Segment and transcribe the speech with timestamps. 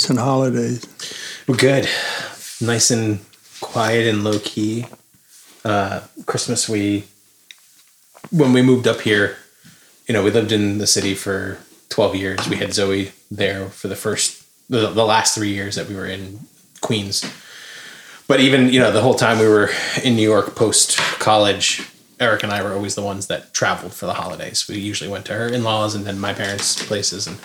[0.00, 0.82] recent holidays?
[1.46, 1.86] Good.
[2.58, 3.20] Nice and
[3.60, 4.86] quiet and low key.
[5.62, 7.04] Uh, Christmas, we,
[8.30, 9.36] when we moved up here,
[10.08, 11.58] you know, we lived in the city for
[11.90, 12.48] 12 years.
[12.48, 16.06] We had Zoe there for the first, the, the last three years that we were
[16.06, 16.40] in
[16.80, 17.22] Queens.
[18.26, 19.68] But even, you know, the whole time we were
[20.02, 21.86] in New York post college,
[22.18, 24.66] Erica and I were always the ones that traveled for the holidays.
[24.66, 27.26] We usually went to her in laws and then my parents' places.
[27.26, 27.36] And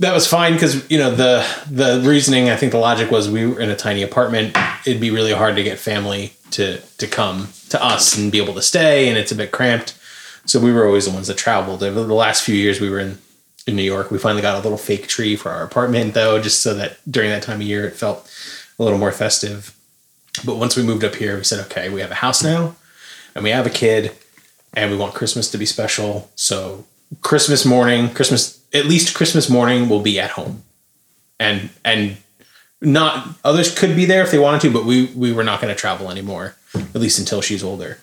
[0.00, 3.46] that was fine because, you know, the, the reasoning, I think the logic was we
[3.46, 4.56] were in a tiny apartment.
[4.86, 8.54] It'd be really hard to get family to, to come to us and be able
[8.54, 9.10] to stay.
[9.10, 9.96] And it's a bit cramped.
[10.46, 11.82] So we were always the ones that traveled.
[11.82, 13.18] Over the last few years, we were in,
[13.66, 14.10] in New York.
[14.10, 17.28] We finally got a little fake tree for our apartment, though, just so that during
[17.28, 18.30] that time of year it felt
[18.78, 19.76] a little more festive.
[20.46, 22.74] But once we moved up here, we said, okay, we have a house now
[23.34, 24.12] and we have a kid
[24.72, 26.30] and we want Christmas to be special.
[26.36, 26.86] So
[27.20, 30.62] Christmas morning, Christmas at least Christmas morning will be at home.
[31.38, 32.16] And and
[32.80, 35.74] not others could be there if they wanted to, but we we were not going
[35.74, 37.98] to travel anymore, at least until she's older.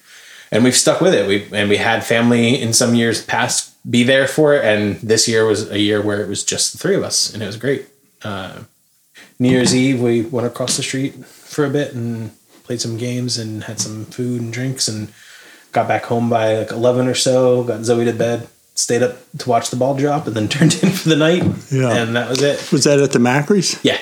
[0.51, 1.27] And we've stuck with it.
[1.27, 5.27] We and we had family in some years past be there for it, and this
[5.27, 7.57] year was a year where it was just the three of us, and it was
[7.57, 7.87] great.
[8.23, 8.61] Uh,
[9.39, 12.31] New Year's Eve, we went across the street for a bit and
[12.63, 15.09] played some games and had some food and drinks and
[15.71, 18.47] got back home by like 11 or so, got Zoe to bed,
[18.77, 21.43] stayed up to watch the ball drop, and then turned in for the night.
[21.71, 21.93] Yeah.
[21.93, 22.71] And that was it.
[22.71, 23.79] Was that at the Macris?
[23.83, 23.99] Yeah.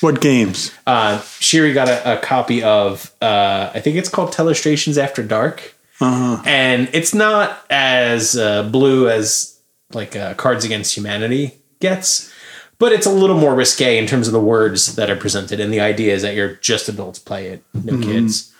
[0.00, 0.72] What games?
[0.84, 5.76] Uh, Shiri got a, a copy of, uh, I think it's called Telestrations After Dark.
[6.00, 6.42] Uh-huh.
[6.44, 9.60] And it's not as uh, blue as
[9.92, 12.32] like uh, Cards Against Humanity gets,
[12.80, 15.60] but it's a little more risque in terms of the words that are presented.
[15.60, 18.51] And the idea is that you're just adults play it, no kids.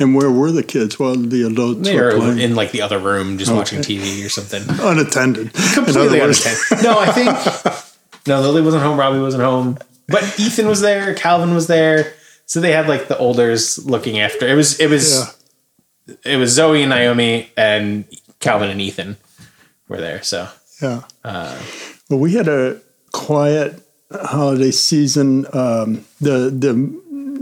[0.00, 2.38] And where were the kids while the adults They were are playing?
[2.40, 4.62] in like the other room just watching TV or something.
[4.80, 5.52] Unattended.
[5.74, 6.60] Completely unattended.
[6.82, 8.98] No, I think no, Lily wasn't home.
[8.98, 9.78] Robbie wasn't home,
[10.08, 11.14] but Ethan was there.
[11.14, 12.12] Calvin was there.
[12.46, 14.48] So they had like the olders looking after.
[14.48, 15.32] It was it was
[16.08, 16.14] Yeah.
[16.24, 18.04] it was Zoe and Naomi and
[18.40, 19.16] Calvin and Ethan
[19.88, 20.22] were there.
[20.24, 20.48] So
[20.82, 21.02] Yeah.
[21.22, 21.56] Uh,
[22.10, 22.80] well, we had a
[23.12, 23.80] quiet
[24.12, 25.46] holiday season.
[25.52, 27.00] Um, the the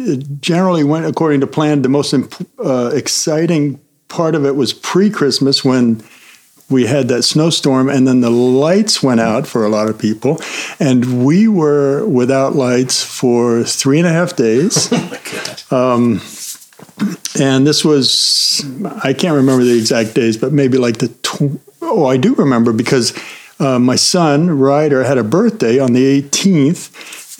[0.09, 1.83] it generally went according to plan.
[1.83, 6.03] The most imp- uh, exciting part of it was pre Christmas when
[6.69, 10.41] we had that snowstorm, and then the lights went out for a lot of people,
[10.81, 14.89] and we were without lights for three and a half days.
[14.93, 15.63] oh my god,
[17.39, 18.65] and this was
[19.05, 22.73] I can't remember the exact days, but maybe like the tw- oh I do remember
[22.73, 23.13] because
[23.61, 26.91] uh, my son Ryder had a birthday on the 18th,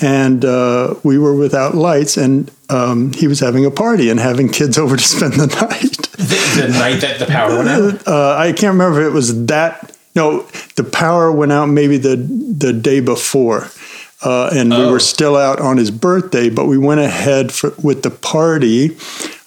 [0.03, 4.49] and uh, we were without lights, and um, he was having a party and having
[4.49, 5.97] kids over to spend the night.
[6.19, 8.07] the, the night that the power went out.
[8.09, 9.97] Uh, I can't remember if it was that.
[10.15, 10.43] No,
[10.77, 13.69] the power went out maybe the the day before.
[14.25, 14.93] Uh, and we Oh.
[14.93, 18.97] were still out on his birthday, but we went ahead for, with the party.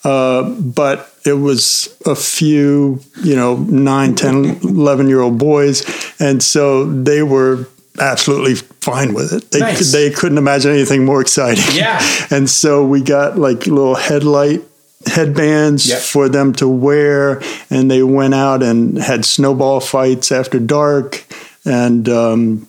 [0.03, 5.81] Uh, but it was a few, you know, 9, 10, 11 year old boys.
[6.19, 7.67] And so they were
[7.99, 9.51] absolutely fine with it.
[9.51, 9.91] They, Nice.
[9.91, 11.63] they couldn't imagine anything more exciting.
[11.75, 11.99] Yeah.
[12.31, 14.61] And so we got like little headlight
[15.05, 16.01] headbands Yep.
[16.01, 17.41] for them to wear.
[17.69, 21.25] And they went out and had snowball fights after dark.
[21.65, 22.67] And, um,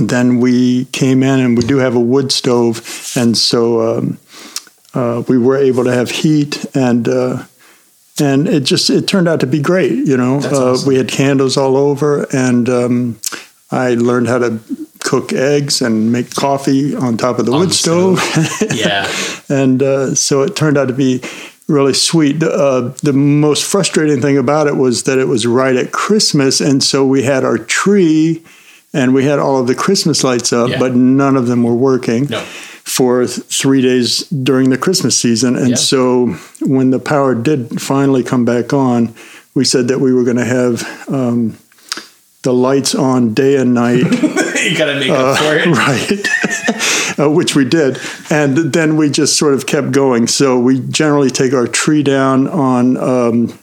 [0.00, 2.78] then we came in and we do have a wood stove
[3.14, 4.18] and so um,
[4.94, 7.44] uh, we were able to have heat and uh,
[8.18, 10.88] and it just it turned out to be great you know uh, awesome.
[10.88, 13.18] we had candles all over and um,
[13.70, 14.58] I learned how to
[15.00, 18.20] cook eggs and make coffee on top of the On wood the stove,
[18.74, 19.08] Yeah,
[19.48, 21.20] and uh, so it turned out to be
[21.68, 22.42] really sweet.
[22.42, 26.82] Uh, the most frustrating thing about it was that it was right at Christmas, and
[26.82, 28.42] so we had our tree
[28.92, 30.78] and we had all of the Christmas lights up, Yeah.
[30.78, 32.40] but none of them were working No.
[32.84, 35.54] for th- three days during the Christmas season.
[35.56, 35.74] And Yeah.
[35.76, 39.12] so when the power did finally come back on,
[39.54, 41.56] we said that we were going to have um,
[42.46, 43.96] the lights on day and night.
[44.62, 45.66] you gotta make up for it.
[47.16, 47.98] right uh, which we did
[48.30, 52.46] and then we just sort of kept going so we generally take our tree down
[52.48, 53.58] on um,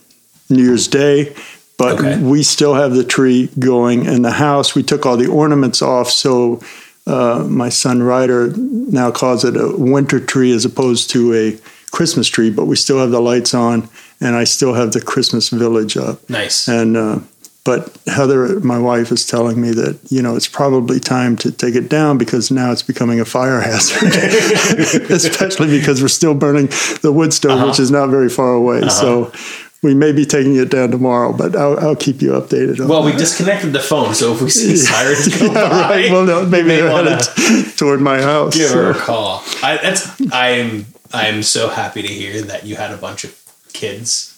[0.49, 1.33] new year's day
[1.77, 2.21] but Okay.
[2.21, 6.09] we still have the tree going in the house we took all the ornaments off
[6.09, 6.61] so
[7.07, 11.57] uh, my son Ryder now calls it a winter tree as opposed to a
[11.91, 13.87] Christmas tree, but we still have the lights on,
[14.19, 16.27] and I still have the Christmas village up.
[16.27, 16.67] Nice.
[16.67, 17.19] And uh,
[17.65, 21.75] but Heather, my wife, is telling me that you know it's probably time to take
[21.75, 24.13] it down because now it's becoming a fire hazard,
[25.11, 26.67] especially because we're still burning
[27.01, 27.83] the wood stove, which uh-huh.
[27.83, 28.81] is not very far away.
[28.81, 28.89] Uh-huh.
[28.89, 29.31] So
[29.83, 32.79] we may be taking it down tomorrow, but I'll, I'll keep you updated.
[32.79, 36.11] On Well, we disconnected the phone, so if we see sirens go yeah, by, right.
[36.11, 38.55] Well, no, maybe may they're headed toward my house.
[38.55, 39.43] give her a call.
[39.61, 43.39] I, that's I'm I'm so happy to hear that you had a bunch of
[43.73, 44.32] kids.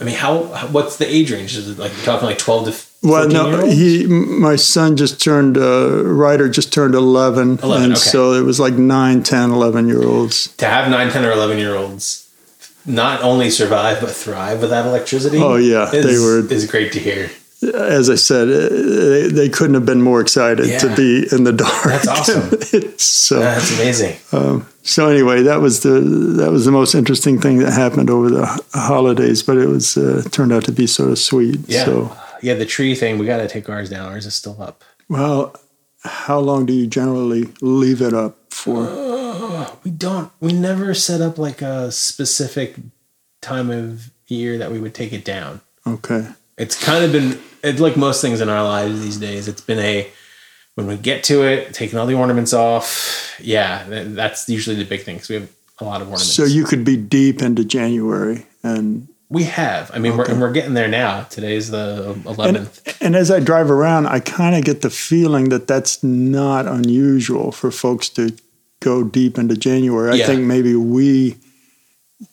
[0.00, 0.38] I mean, how,
[0.68, 1.56] what's the age range?
[1.56, 5.22] Is it like you're talking like twelve to 14 Well, no, he, my son just
[5.22, 7.60] turned, uh, Ryder just turned 11.
[7.62, 8.00] 11, and okay.
[8.00, 10.48] so it was like 9, 10, 11 year olds.
[10.56, 12.24] to have 9, 10, or 11 year olds
[12.86, 15.38] not only survive but thrive without electricity.
[15.38, 17.30] Oh, yeah, is, they were- is great to hear.
[17.74, 20.78] As I said, uh, they, they couldn't have been more excited Yeah.
[20.80, 21.84] to be in the dark.
[21.84, 22.50] That's awesome.
[22.72, 24.16] It's so, That's amazing.
[24.82, 26.00] so anyway, that was the
[26.40, 30.22] that was the most interesting thing that happened over the holidays, but it was uh,
[30.30, 31.60] turned out to be sort of sweet.
[31.68, 32.54] Yeah, So, yeah.
[32.54, 34.12] The tree thing, we got to take ours down.
[34.12, 34.82] Ours is still up.
[35.08, 35.54] well,
[36.04, 38.82] how long do you generally leave it up for?
[39.84, 40.30] We don't.
[40.40, 42.76] We never set up like a specific
[43.40, 45.60] time of year that we would take it down.
[45.86, 46.28] Okay.
[46.58, 49.48] It's kind of been it's like most things in our lives these days.
[49.48, 50.08] It's been a
[50.74, 53.36] when we get to it, taking all the ornaments off.
[53.40, 55.48] Yeah, that's usually the big thing because we have
[55.80, 56.32] a lot of ornaments.
[56.32, 59.90] So you could be deep into January and we have.
[59.92, 61.22] I mean, we're, and we're getting there now.
[61.24, 63.02] Today's the eleventh.
[63.02, 67.50] And as I drive around, I kind of get the feeling that that's not unusual
[67.50, 68.34] for folks to
[68.80, 70.12] go deep into January.
[70.12, 70.26] I Yeah.
[70.26, 71.36] think maybe we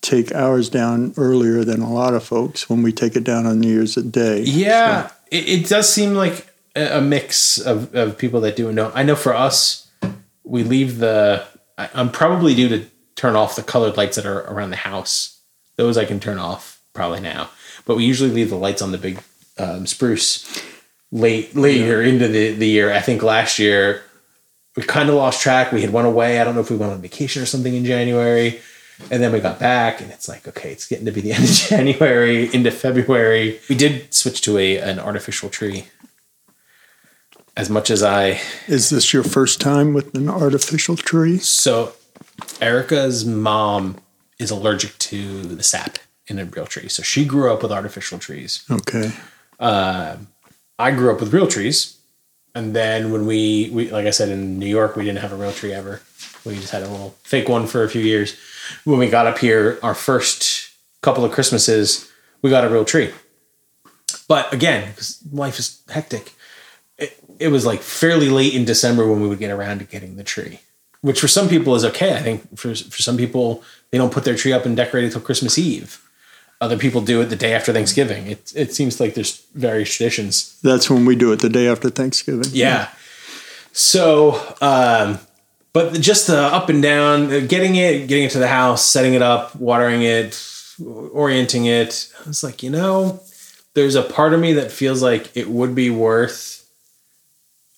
[0.02, 3.60] take ours down earlier than a lot of folks when we take it down on
[3.60, 4.42] New Year's Day.
[4.42, 8.96] Yeah, it, it does seem like a, mix of, of people that do and don't.
[8.96, 9.90] I know for us,
[10.44, 11.46] we leave the.
[11.78, 12.86] I, I'm probably due to
[13.16, 15.40] turn off the colored lights that are around the house.
[15.76, 17.50] Those I can turn off probably now,
[17.86, 19.22] but we usually leave the lights on the big
[19.58, 20.64] um, spruce
[21.12, 22.92] late later into the, the year.
[22.94, 24.04] I think last year
[24.76, 25.72] we kind of lost track.
[25.72, 26.40] We had went away.
[26.40, 28.62] I don't know if we went on vacation or something in January.
[29.10, 31.44] And then we got back, and it's like, okay, it's getting to be the end
[31.44, 33.60] of January into February.
[33.70, 35.86] We did switch to a an artificial tree.
[37.58, 41.38] As much as I, Is this your first time with an artificial tree?
[41.40, 41.94] so
[42.62, 43.98] Erica's mom
[44.40, 48.20] is allergic to the sap in a real tree, so she grew up with artificial
[48.20, 48.64] trees.
[48.72, 49.12] Okay.
[49.60, 50.16] Uh,
[50.80, 51.98] I grew up with real trees,
[52.56, 55.36] and then when we, we like I said in New York, we didn't have a
[55.36, 56.02] real tree ever.
[56.46, 58.38] We just had a little fake one for a few years.
[58.84, 60.72] When we got up here, our first
[61.02, 62.10] couple of Christmases,
[62.42, 63.12] we got a real tree.
[64.28, 66.34] But again, because life is hectic,
[66.98, 70.16] it, it was like fairly late in December when we would get around to getting
[70.16, 70.62] the tree,
[71.02, 72.14] which for some people is okay.
[72.16, 75.12] I think for for some people, they don't put their tree up and decorate it
[75.12, 76.02] till Christmas Eve.
[76.62, 78.28] Other people do it the day after Thanksgiving.
[78.28, 81.90] It it seems like there's various traditions That's when we do it, the day after
[81.90, 82.46] Thanksgiving.
[82.52, 82.90] yeah.
[83.74, 85.20] So, um,
[85.74, 89.14] but just the up and down, uh, getting it, getting it to the house, setting
[89.14, 90.42] it up, watering it,
[90.80, 92.12] orienting it.
[92.24, 93.22] I was like, you know,
[93.74, 96.58] there's a part of me that feels like it would be worth.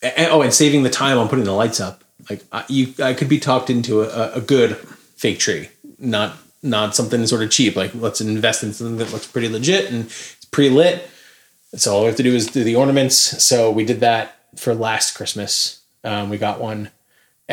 [0.02, 2.04] And, oh, and saving the time on putting the lights up.
[2.30, 4.76] Like I, you, I could be talked into a, a good
[5.16, 7.76] fake tree, not not something sort of cheap.
[7.76, 11.10] Like let's invest in something that looks pretty legit and it's pre lit.
[11.76, 13.16] So all we have to do is do the ornaments.
[13.44, 15.82] So we did that for last Christmas.
[16.04, 16.92] Um, we got one,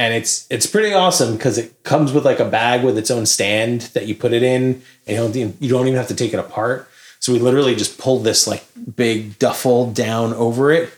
[0.01, 3.27] and it's it's pretty awesome because it comes with like a bag with its own
[3.27, 6.15] stand that you put it in, and you don't even- you don't even have to
[6.15, 6.89] take it apart.
[7.19, 8.65] So we literally just pulled this like
[8.97, 10.91] big duffel down over it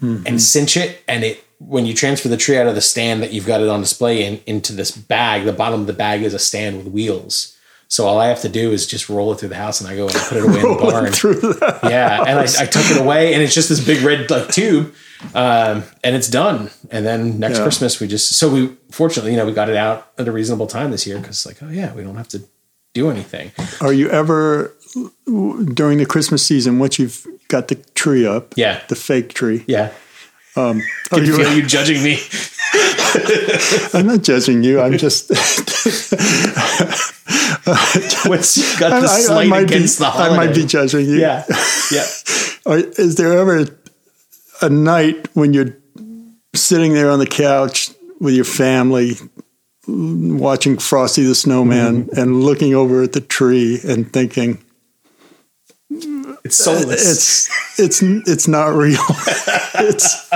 [0.00, 0.36] and mm-hmm.
[0.36, 3.46] cinch it, and it when you transfer the tree out of the stand that you've
[3.46, 6.38] got it on display in into this bag, the bottom of the bag is a
[6.38, 7.57] stand with wheels.
[7.90, 9.96] So all I have to do is just roll it through the house, and I
[9.96, 11.10] go and put it away in the barn.
[11.12, 11.80] Through that.
[11.84, 14.94] Yeah, and I, I took it away, and it's just this big red like tube,
[15.34, 16.70] um, and it's done.
[16.90, 17.64] And then next Yeah.
[17.64, 20.66] Christmas, we just so we fortunately, you know, we got it out at a reasonable
[20.66, 22.42] time this year because like, oh yeah, we don't have to
[22.94, 23.52] do anything.
[23.80, 24.74] Are you ever
[25.26, 28.52] during the Christmas season once you've got the tree up?
[28.56, 28.82] Yeah.
[28.88, 29.64] the fake tree.
[29.66, 29.92] Yeah,
[30.58, 30.74] Are
[31.12, 32.18] I you, feel you judging me.
[33.94, 34.80] I'm not judging you.
[34.80, 35.30] I'm just.
[37.68, 41.06] You got I, the I- I slight might be, against the I might be judging
[41.06, 41.18] you.
[41.20, 41.44] Yeah,
[41.92, 42.06] yeah.
[42.66, 43.66] Are, is there ever
[44.62, 45.76] a night when you're
[46.54, 49.12] sitting there on the couch with your family,
[49.86, 52.20] watching Frosty the Snowman, Mm-hmm.
[52.20, 54.62] and looking over at the tree and thinking
[56.48, 57.48] It's soulless.
[57.78, 59.00] it's it's it's not real.
[59.74, 60.30] it's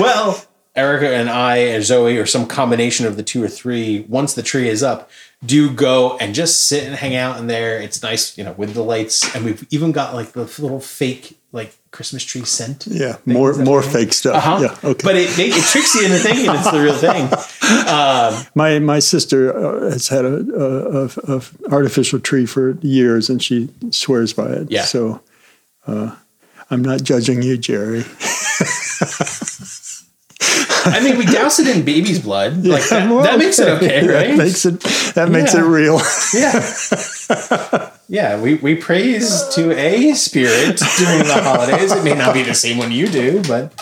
[0.00, 4.34] well, Erica and I, and Zoe, or some combination of the two or three, once
[4.34, 5.08] the tree is up,
[5.44, 7.80] do go and just sit and hang out in there.
[7.80, 11.38] It's nice, you know, with the lights, and we've even got like the little fake
[11.52, 12.86] like Christmas tree scent.
[12.88, 13.92] Yeah, more more right?
[13.92, 14.34] fake stuff.
[14.34, 14.58] Uh-huh.
[14.62, 15.00] Yeah, okay.
[15.02, 17.30] But it, it, it tricks you into thinking it's the real thing.
[18.54, 23.42] my my sister uh, has had a, a, a, a artificial tree for years, and
[23.42, 24.70] she swears by it.
[24.70, 24.84] Yeah.
[24.84, 25.20] So
[25.86, 26.14] uh,
[26.70, 28.04] I'm not judging you, Jerry.
[30.88, 32.64] I mean, we douse it in baby's blood.
[32.64, 34.28] Like that, Well, that makes it okay, right?
[34.28, 34.80] That makes it
[35.14, 36.00] that makes it real.
[36.34, 37.90] yeah.
[38.08, 41.90] Yeah, we, we praise to a spirit during the holidays.
[41.90, 43.72] It may not be the same one you do, but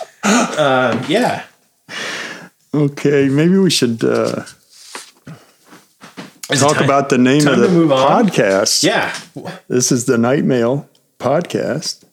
[0.59, 1.45] um, yeah.
[2.73, 4.45] okay, maybe we should uh,
[6.55, 8.27] talk about the name of the to move on?
[8.29, 8.83] podcast.
[8.83, 9.15] Yeah.
[9.69, 10.89] This is the Night Mail
[11.25, 12.05] podcast.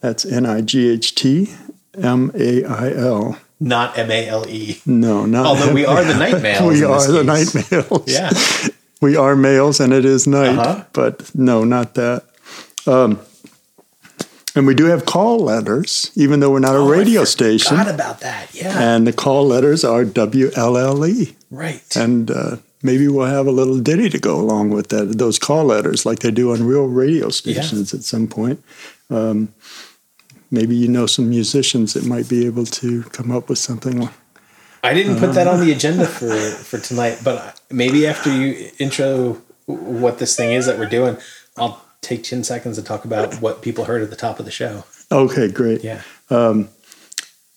[0.00, 1.52] That's N I G H T
[2.00, 3.38] M A I L.
[3.58, 4.80] Not M A L E.
[4.86, 6.72] No, not Although we are the night males.
[6.78, 8.04] we are the night males.
[8.06, 8.30] Yeah.
[9.00, 10.56] we are males, and it is night.
[10.56, 10.84] Uh-huh.
[10.92, 12.24] But no, not that.
[12.86, 13.20] Um,
[14.54, 17.76] and we do have call letters, even though we're not a radio station.
[17.76, 18.54] Forgot about that.
[18.54, 18.78] Yeah.
[18.78, 21.34] And the call letters are WLLE.
[21.50, 21.96] right.
[21.96, 25.18] And uh, maybe we'll have a little ditty to go along with that.
[25.18, 28.62] Those call letters, like they do on real radio stations at some point.
[29.10, 29.54] Um,
[30.50, 34.08] maybe you know some musicians that might be able to come up with something.
[34.84, 39.34] I didn't put that on the agenda for for tonight, but maybe after you intro
[39.66, 41.18] what this thing is that we're doing,
[41.56, 44.50] I'll take 10 seconds to talk about what people heard at the top of the
[44.50, 44.84] show.
[45.12, 45.84] Okay, great.
[45.84, 46.02] Yeah.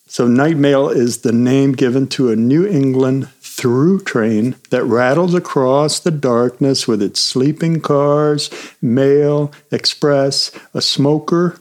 [0.07, 5.33] So, night mail is the name given to a New England through train that rattles
[5.33, 8.49] across the darkness with its sleeping cars,
[8.81, 11.59] mail, express, a smoker,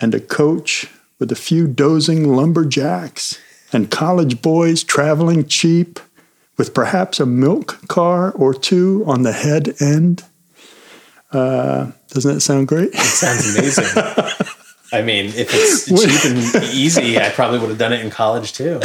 [0.00, 3.38] and a coach with a few dozing lumberjacks
[3.72, 6.00] and college boys traveling cheap
[6.58, 10.24] with perhaps a milk car or two on the head end.
[11.30, 12.90] Uh, doesn't that sound great?
[12.92, 13.84] It sounds amazing.
[14.92, 18.52] I mean, if it's cheap and easy, I probably would have done it in college
[18.52, 18.80] too.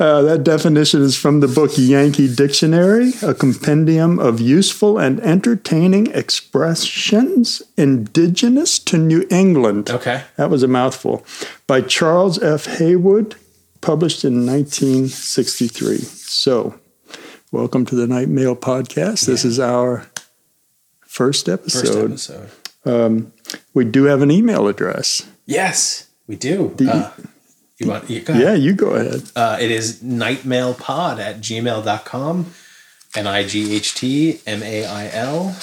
[0.00, 6.08] Uh, that definition is from the book Yankee Dictionary, a compendium of useful and entertaining
[6.08, 9.90] expressions indigenous to New England.
[9.90, 10.24] Okay.
[10.36, 11.24] That was a mouthful.
[11.68, 12.66] By Charles F.
[12.78, 13.36] Haywood,
[13.82, 15.98] published in 1963.
[15.98, 16.74] So,
[17.52, 19.26] welcome to the Night Mail podcast.
[19.26, 20.08] This is our
[21.06, 22.10] first episode.
[22.10, 22.50] First episode.
[22.84, 23.32] episode.
[23.72, 25.28] We do have an email address.
[25.46, 26.74] Yes, we do.
[26.80, 27.12] Uh,
[27.84, 28.34] you want, you, go.
[28.34, 29.22] Yeah, you go ahead.
[29.36, 32.52] Uh, it is nightmailpod at gmail.com.
[33.16, 35.56] N I G H T M A I L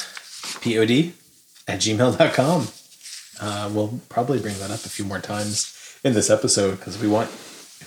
[0.62, 1.13] P O D
[1.68, 2.68] at gmail.com.
[3.42, 7.08] Uh, we'll probably bring that up a few more times in this episode because we
[7.08, 7.30] want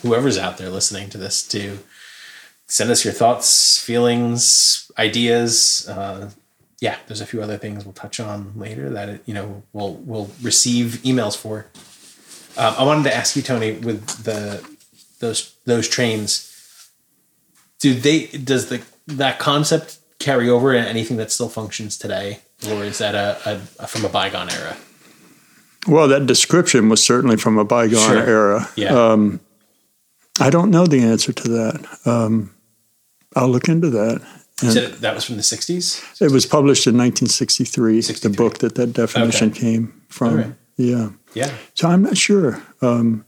[0.02, 1.78] whoever's out there listening to this to
[2.66, 5.88] send us your thoughts, feelings, ideas.
[5.88, 6.30] Uh,
[6.80, 9.94] yeah, there's a few other things we'll touch on later that it, you know we'll
[9.94, 11.66] we'll receive emails for.
[12.56, 14.64] Um, I wanted to ask you, Tony, with the
[15.20, 16.50] those those trains,
[17.80, 22.84] do they does the that concept carry over in anything that still functions today, or
[22.84, 24.76] is that a, a, a from a bygone era?
[25.86, 28.16] Well, that description was certainly from a bygone Sure.
[28.26, 28.68] era.
[28.76, 29.26] Yeah.
[30.40, 31.86] I don't know the answer to that.
[32.06, 32.50] Um,
[33.36, 34.20] I'll look into that.
[34.62, 36.20] You said that was from the '60s.
[36.22, 38.30] It was published in 1963, 63.
[38.30, 39.60] the book that that definition Okay.
[39.60, 40.36] came from.
[40.36, 40.52] Right.
[40.76, 41.10] Yeah.
[41.34, 41.54] Yeah.
[41.74, 42.62] So I'm not sure.
[42.80, 43.24] Um,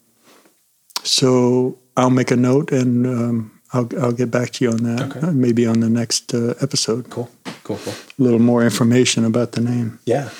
[1.02, 5.16] so I'll make a note and um, I'll, I'll get back to you on that.
[5.16, 5.30] Okay.
[5.32, 7.10] Maybe on the next uh, episode.
[7.10, 7.30] Cool.
[7.64, 7.78] Cool.
[7.78, 7.94] Cool.
[8.18, 9.98] A little more information about the name.
[10.06, 10.30] Yeah.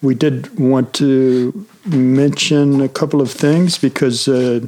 [0.00, 4.60] We did want to mention a couple of things because uh,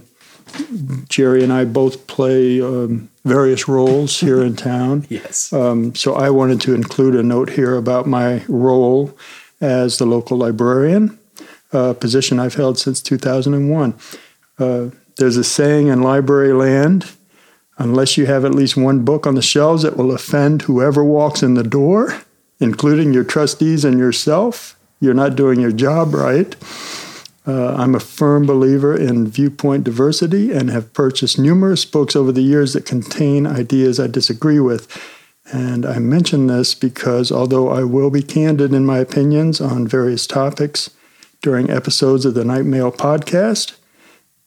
[1.09, 5.07] Jerry and I both play um, various roles here in town.
[5.09, 5.53] Yes.
[5.53, 9.17] Um, so I wanted to include a note here about my role
[9.61, 11.19] as the local librarian,
[11.73, 13.95] a position I've held since 2001.
[14.59, 17.11] Uh, there's a saying in library land
[17.81, 21.43] unless you have at least one book on the shelves that will offend whoever walks
[21.43, 22.21] in the door,
[22.61, 26.55] including your trustees and yourself, you're not doing your job right.
[27.47, 32.43] Uh, I'm a firm believer in viewpoint diversity and have purchased numerous books over the
[32.43, 34.87] years that contain ideas I disagree with.
[35.51, 40.27] And I mention this because although I will be candid in my opinions on various
[40.27, 40.91] topics
[41.43, 43.75] during episodes of the Night Mail podcast,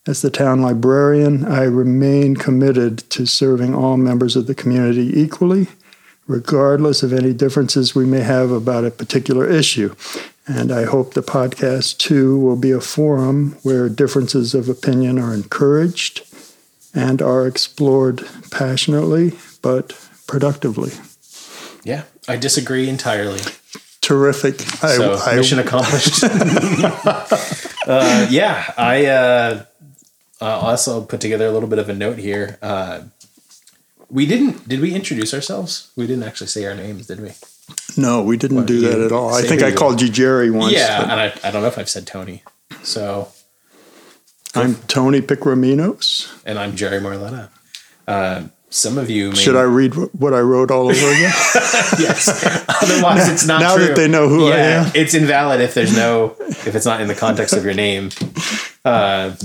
[0.06, 5.68] as the town librarian, I remain committed to serving all members of the community equally,
[6.28, 9.96] regardless of any differences we may have about a particular issue.
[10.46, 15.34] And I hope the podcast, too, will be a forum where differences of opinion are
[15.34, 16.24] encouraged
[16.94, 19.32] and are explored passionately
[19.62, 19.98] but
[20.28, 20.92] productively.
[21.84, 22.04] Yeah.
[22.28, 23.40] I disagree entirely.
[24.04, 24.62] Terrific.
[24.84, 26.24] I, So I, mission accomplished.
[27.88, 29.66] uh, yeah, I uh,
[30.42, 32.58] uh, also put together a little bit of a note here.
[32.62, 33.04] Uh,
[34.10, 34.68] we didn't.
[34.68, 35.90] Did we introduce ourselves?
[35.96, 37.32] We didn't actually say our names, did we?
[37.96, 39.34] no, we didn't do that at all.
[39.34, 40.74] I think I called you Jerry once.
[40.74, 42.44] yeah, but and I, I don't know if I've said Tony.
[42.84, 43.30] So,
[44.54, 46.30] I'm Tony Picraminos.
[46.46, 47.50] and I'm Jerry Marletta.
[48.06, 51.32] Uh, some of you may Should I read what I wrote all over again?
[52.00, 52.28] yes.
[52.82, 53.86] Otherwise, it's not now true.
[53.86, 54.92] that they know who I am.
[54.96, 58.10] It's invalid if there's no if it's not in the context of your name.
[58.84, 59.36] Uh,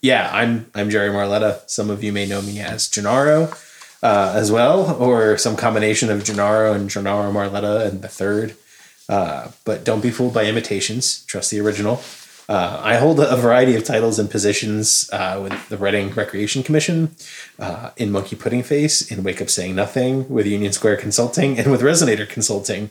[0.00, 1.68] yeah, I'm I'm Jerry Marletta.
[1.68, 3.52] Some of you may know me as Gennaro
[4.02, 8.56] uh, as well, or some combination of Gennaro and Gennaro Marletta and the third.
[9.08, 11.24] Uh, but don't be fooled by imitations.
[11.26, 12.02] Trust the original.
[12.48, 17.16] Uh, I hold a variety of titles and positions uh, with the Reading Recreation Commission,
[17.58, 21.70] uh, in Monkey Pudding Face, in Wake Up Saying Nothing, with Union Square Consulting, and
[21.70, 22.90] with Resonator Consulting.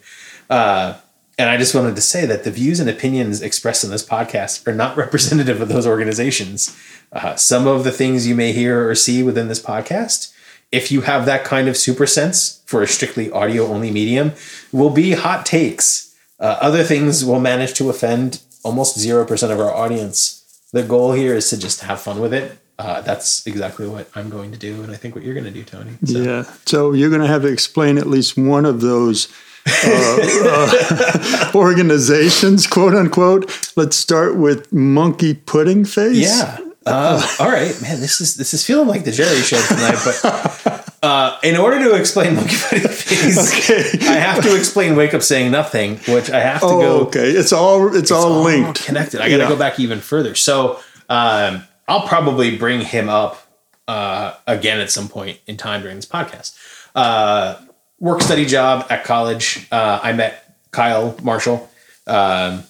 [0.50, 0.96] Uh,
[1.38, 4.66] and I just wanted to say that the views and opinions expressed in this podcast
[4.68, 6.78] are not representative of those organizations.
[7.12, 10.34] Uh, some of the things you may hear or see within this podcast,
[10.72, 14.32] if you have that kind of super sense for a strictly audio only medium,
[14.72, 16.16] will be hot takes.
[16.40, 20.42] Uh, other things will manage to offend almost 0% of our audience.
[20.74, 22.58] The goal here is to just have fun with it.
[22.78, 25.52] Uh, that's exactly what I'm going to do, and I think what you're going to
[25.52, 25.92] do, Tony.
[26.06, 26.20] So.
[26.20, 26.44] Yeah.
[26.66, 29.30] So you're going to have to explain at least one of those
[29.66, 33.72] uh, uh, organizations, quote unquote.
[33.76, 36.18] Let's start with Monkey Pudding Face.
[36.18, 36.60] Yeah.
[36.86, 38.00] Uh, all right, man.
[38.00, 39.98] This is this is feeling like the Jerry Show tonight.
[40.06, 44.06] But uh, in order to explain Monkey Pudding Face, Okay.
[44.06, 47.30] I have to explain Wake Up Saying Nothing, which I have to Oh, go okay.
[47.32, 48.84] It's all it's, all all linked.
[48.86, 49.20] connected.
[49.22, 49.50] I got to Yeah.
[49.50, 50.36] go back even further.
[50.36, 53.46] So um, I'll probably bring him up
[53.88, 56.58] uh, again at some point in time during this podcast.
[56.96, 57.60] Uh,
[58.00, 59.68] work study job at college.
[59.72, 61.70] Uh, I met Kyle Marshall.
[62.08, 62.64] Um,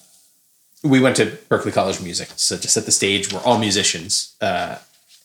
[0.82, 2.28] we went to Berklee College of Music.
[2.36, 4.36] So just at the stage, we're all musicians.
[4.40, 4.78] Uh,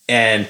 [0.07, 0.47] and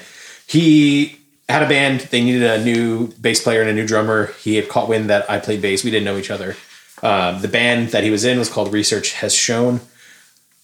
[0.48, 2.02] he had a band.
[2.02, 4.34] They needed a new bass player and a new drummer.
[4.42, 5.84] He had caught wind that I played bass.
[5.84, 6.56] We didn't know each other.
[7.04, 9.82] Um, the band that he was in was called Research Has Shown.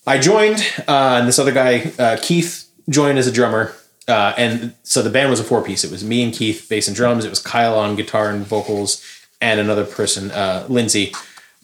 [0.06, 3.74] I joined, uh, and this other guy, uh, Keith, joined as a drummer.
[4.08, 5.84] Uh, and so the band was a four piece.
[5.84, 7.26] It was me and Keith, bass and drums.
[7.26, 9.04] It was Kyle on guitar and vocals,
[9.42, 11.14] and another person, uh, Lindsay,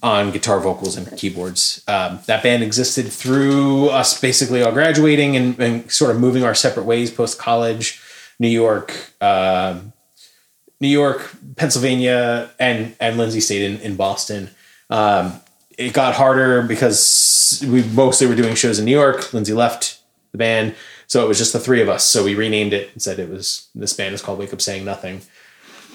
[0.02, 1.82] on guitar, vocals, and keyboards.
[1.88, 6.54] Um, that band existed through us basically all graduating and, and sort of moving our
[6.54, 8.02] separate ways post college,
[8.40, 9.94] New York, um,
[10.82, 14.50] New York, Pennsylvania, and and Lindsay stayed in in Boston.
[14.90, 15.40] Um,
[15.78, 19.34] it got harder because we mostly were doing shows in New York.
[19.34, 20.00] Lindsay left
[20.34, 20.76] the band,
[21.13, 22.04] so it was just the three of us.
[22.04, 24.84] So we renamed it and said it was this band is called Wake Up Saying
[24.84, 25.21] Nothing.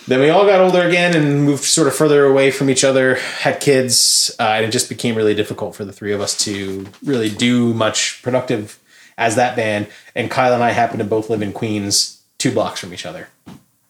[0.06, 3.16] Then we all got older again and moved sort of further away from each other,
[3.16, 6.86] had kids, uh, and it just became really difficult for the three of us to
[7.04, 8.78] really do much productive
[9.18, 9.88] as that band.
[10.14, 13.26] And Kyle and I happened to both live in Queens, two blocks from each other.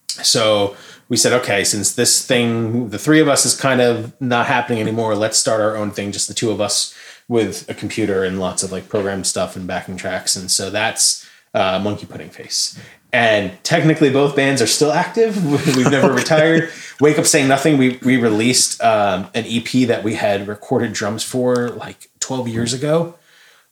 [0.08, 0.78] So
[1.10, 4.80] we said, okay, since this thing, the three of us is kind of not happening
[4.80, 6.94] anymore, let's start our own thing, just the two of us
[7.28, 10.34] with a computer and lots of like program stuff and backing tracks.
[10.34, 12.78] And so that's uh, Monkey Pudding Face.
[13.12, 15.44] And technically, both bands are still active.
[15.76, 16.70] We've never retired.
[17.00, 21.22] Wake Up Saying Nothing, we, we released um, an EP that we had recorded drums
[21.22, 23.14] for like 12 years ago.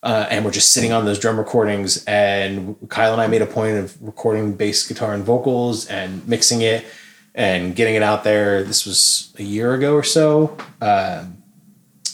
[0.03, 2.05] Uh, and we're just sitting on those drum recordings.
[2.05, 6.63] And Kyle and I made a point of recording bass, guitar, and vocals and mixing
[6.63, 6.85] it
[7.35, 8.63] and getting it out there.
[8.63, 10.57] This was a year ago or so.
[10.81, 11.36] Um,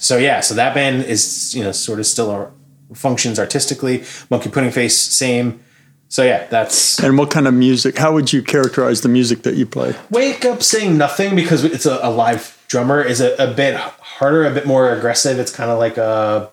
[0.03, 2.53] so yeah, so that band is you know sort of still our,
[2.95, 4.05] functions artistically.
[4.31, 5.61] Monkey Pudding Face, same.
[6.09, 7.97] So yeah, that's And what kind of music?
[7.97, 9.95] How would you characterize the music that you play?
[10.11, 14.45] Wake Up Saying Nothing because it's a, a live drummer is a, a bit harder,
[14.45, 15.38] a bit more aggressive.
[15.38, 16.51] It's kind of like a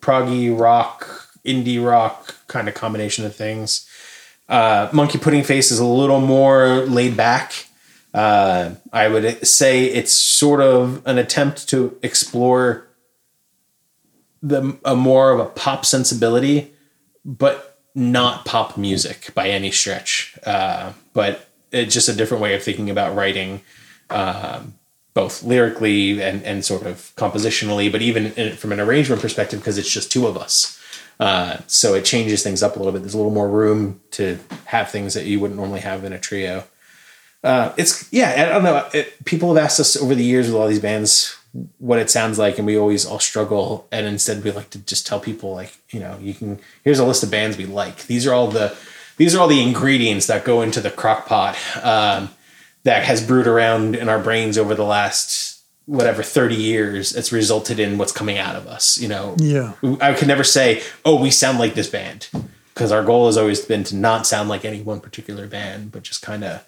[0.00, 3.88] proggy rock, indie rock kind of combination of things.
[4.48, 7.66] Uh, Monkey Pudding Face is a little more laid back.
[8.12, 12.87] Uh, I would say it's sort of an attempt to explore
[14.42, 16.72] the a more of a pop sensibility,
[17.24, 20.38] but not pop music by any stretch.
[20.44, 23.60] Uh, but it's just a different way of thinking about writing,
[24.10, 24.74] um,
[25.14, 29.78] both lyrically and, and sort of compositionally, but even in, from an arrangement perspective, because
[29.78, 30.80] it's just two of us.
[31.20, 33.00] Uh, so it changes things up a little bit.
[33.02, 36.18] There's a little more room to have things that you wouldn't normally have in a
[36.18, 36.64] trio.
[37.42, 38.88] Uh, it's yeah, I don't know.
[38.94, 41.37] It, people have asked us over the years with all these bands
[41.78, 43.86] what it sounds like, and we always all struggle.
[43.90, 46.60] And instead, we like to just tell people like, you know, you can.
[46.84, 48.06] Here's a list of bands we like.
[48.06, 48.76] These are all the
[49.16, 52.30] these are all the ingredients that go into the crock pot um,
[52.84, 55.46] that has brewed around in our brains over the last
[55.86, 59.72] whatever 30 years it's resulted in what's coming out of us you know Yeah.
[60.02, 62.28] i could never say oh we sound like this band
[62.74, 66.02] because our goal has always been to not sound like any one particular band but
[66.02, 66.62] just kind of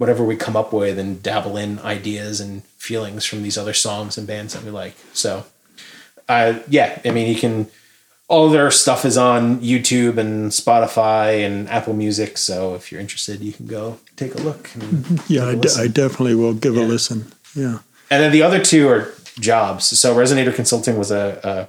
[0.00, 4.16] whatever we come up with and dabble in ideas and feelings from these other songs
[4.16, 5.44] and bands that we like so
[6.28, 7.66] uh, yeah i mean you can
[8.28, 13.40] all their stuff is on youtube and spotify and apple music so if you're interested
[13.40, 14.70] you can go take a look
[15.28, 15.84] Yeah, I, a de- listen.
[15.84, 17.30] I definitely will give a listen.
[17.54, 17.78] Yeah.
[18.10, 19.84] And then the other two are jobs.
[19.98, 21.68] So Resonator Consulting was a,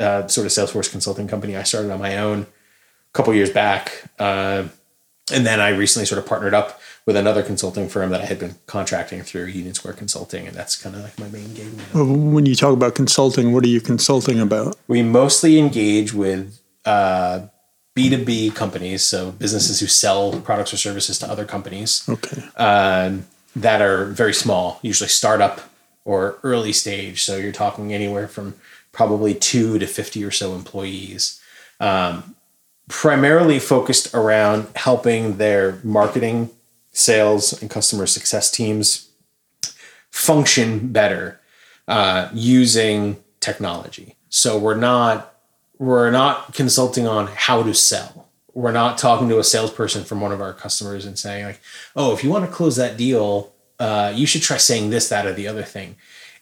[0.00, 2.46] a, a sort of Salesforce consulting company I started on my own a
[3.12, 4.04] couple years back.
[4.18, 4.64] Uh,
[5.32, 8.38] and then I recently sort of partnered up with another consulting firm that I had
[8.38, 10.46] been contracting through Union Square Consulting.
[10.46, 12.04] And that's kind of like my main gig now.
[12.04, 14.76] When you talk about consulting, what are you consulting about?
[14.86, 17.46] We mostly engage with uh,
[17.96, 22.08] B2B companies, so businesses who sell products or services to other companies.
[22.08, 22.42] Okay.
[22.56, 25.60] um, that are very small, usually startup
[26.04, 27.24] or early stage.
[27.24, 28.54] So you're talking anywhere from
[28.92, 31.40] probably two to 50 or so employees,
[31.78, 32.36] um,
[32.88, 36.50] primarily focused around helping their marketing,
[36.92, 39.10] sales, and customer success teams
[40.10, 41.40] function better
[41.88, 44.16] uh, using technology.
[44.28, 45.34] So we're not
[45.78, 48.28] we're not consulting on how to sell.
[48.52, 51.60] We're not talking to a salesperson from one of our customers and saying like,
[51.96, 55.26] "Oh, if you want to close that deal, uh, you should try saying this, that,
[55.26, 55.96] or the other thing."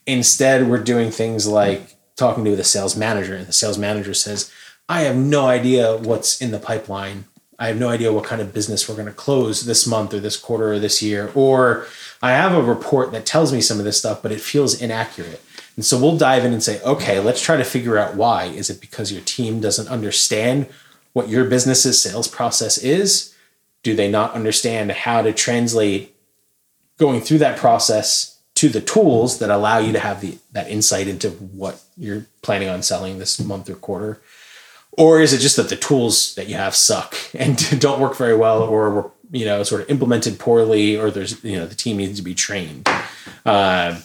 [0.06, 4.50] Instead, we're doing things like talking to the sales manager, and the sales manager says,
[4.88, 7.26] "I have no idea what's in the pipeline.
[7.58, 10.20] I have no idea what kind of business we're going to close this month or
[10.20, 11.86] this quarter or this year, or
[12.22, 15.42] I have a report that tells me some of this stuff, but it feels inaccurate."
[15.78, 18.46] And so we'll dive in and say, okay, let's try to figure out why.
[18.46, 20.66] Is it because your team doesn't understand
[21.12, 23.32] what your business's sales process is?
[23.84, 26.16] Do they not understand how to translate
[26.98, 31.06] going through that process to the tools that allow you to have the that insight
[31.06, 34.20] into what you're planning on selling this month or quarter?
[34.98, 38.36] Or is it just that the tools that you have suck and don't work very
[38.36, 41.98] well or were, you know, sort of implemented poorly or there's, you know, the team
[41.98, 42.88] needs to be trained?
[43.46, 44.00] Uh,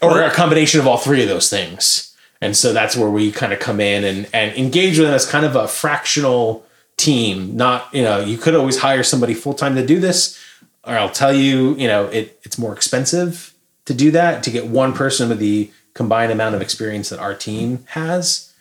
[0.00, 2.16] or a combination of all three of those things.
[2.40, 5.26] And so that's where we kind of come in and, and engage with them as
[5.26, 6.64] kind of a fractional
[6.96, 7.56] team.
[7.56, 10.38] Not, you know, you could always hire somebody full time to do this,
[10.84, 14.66] or I'll tell you, you know, it, it's more expensive to do that, to get
[14.66, 18.51] one person with the combined amount of experience that our team has.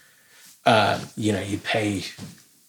[0.65, 2.03] Uh, you know, you pay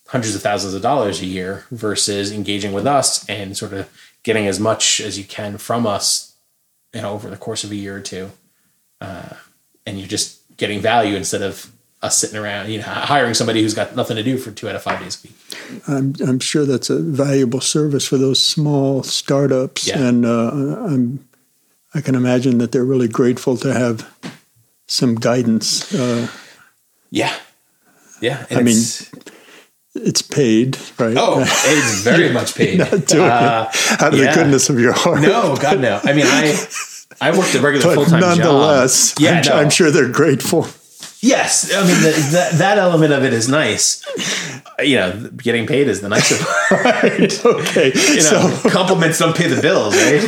[0.07, 3.89] hundreds of thousands of dollars a year versus engaging with us and sort of
[4.23, 6.33] getting as much as you can from us
[6.95, 8.31] you know, over the course of a year or two.
[9.01, 9.31] Uh,
[9.87, 13.75] and you're just getting value instead of us sitting around, you know, hiring somebody who's
[13.75, 15.83] got nothing to do for two out of five days a week.
[15.89, 19.87] I'm, I'm sure that's a valuable service for those small startups.
[19.87, 20.01] Yeah.
[20.01, 21.27] And uh, I'm,
[21.95, 24.13] I can imagine that they're really grateful to have
[24.87, 25.95] some guidance.
[25.95, 26.29] Uh,
[27.11, 27.35] Yeah.
[28.23, 28.47] Yeah.
[28.49, 29.11] And I mean, it's-
[29.95, 31.15] it's paid, right?
[31.19, 32.79] oh, it's very much paid.
[32.79, 34.31] Not doing Uh, it out of yeah.
[34.33, 35.21] the goodness of your heart.
[35.21, 36.01] no, God, no.
[36.03, 36.57] I mean, I,
[37.21, 38.39] I worked a regular full time job.
[38.39, 39.53] nonetheless, Yeah, I'm, no.
[39.53, 40.67] I'm sure they're grateful.
[41.21, 44.03] Yes, I mean the, that that element of it is nice.
[44.83, 46.37] You know, getting paid is the nicer
[46.69, 46.85] part.
[46.85, 50.25] right, Okay, you know, so compliments don't pay the bills, right?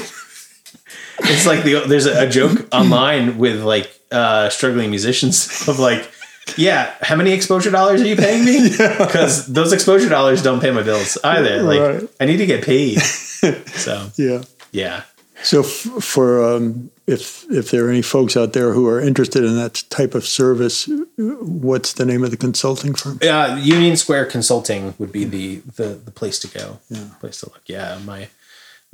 [1.20, 6.08] It's like the there's a, a joke online with like uh, struggling musicians of like,
[6.56, 8.70] yeah, how many exposure dollars are you paying me?
[8.78, 11.62] Because those exposure dollars don't pay my bills either.
[11.62, 12.10] Like, Right.
[12.20, 12.98] I need to get paid.
[13.74, 14.42] So yeah.
[14.72, 15.02] yeah,
[15.42, 19.44] So f- for um, if if there are any folks out there who are interested
[19.44, 23.18] in that type of service, what's the name of the consulting firm?
[23.22, 26.78] uh, Union Square Consulting would be the the, the place to go.
[26.88, 27.04] Yeah.
[27.20, 27.62] place to look.
[27.66, 28.28] Yeah, my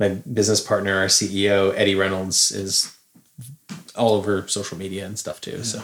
[0.01, 2.91] my business partner, our CEO Eddie Reynolds, is
[3.95, 5.63] all over social media and stuff too.
[5.63, 5.83] So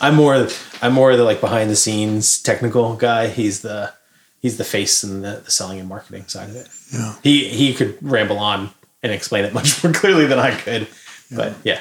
[0.00, 0.48] I'm more
[0.82, 3.28] I'm more the like behind the scenes technical guy.
[3.28, 3.92] He's the
[4.40, 6.68] he's the face and the, the selling and marketing side of it.
[6.92, 7.14] Yeah.
[7.22, 8.70] He he could ramble on
[9.02, 10.88] and explain it much more clearly than I could.
[11.30, 11.80] But yeah.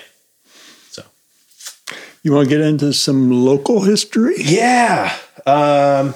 [0.92, 1.04] So
[2.24, 4.36] You want to get into some local history?
[4.38, 5.16] Yeah.
[5.46, 6.16] Um,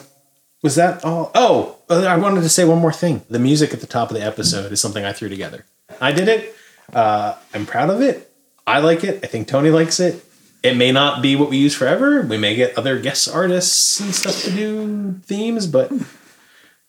[0.64, 1.32] was that all?
[1.36, 3.24] Oh, uh, I wanted to say one more thing.
[3.30, 5.66] The music at the top of the episode is something I threw together.
[6.02, 6.56] I did it.
[6.94, 8.32] Uh, I'm proud of it.
[8.66, 9.24] I like it.
[9.24, 10.24] I think Tony likes it.
[10.64, 12.22] It may not be what we use forever.
[12.22, 15.92] We may get other guest artists and stuff to do themes, but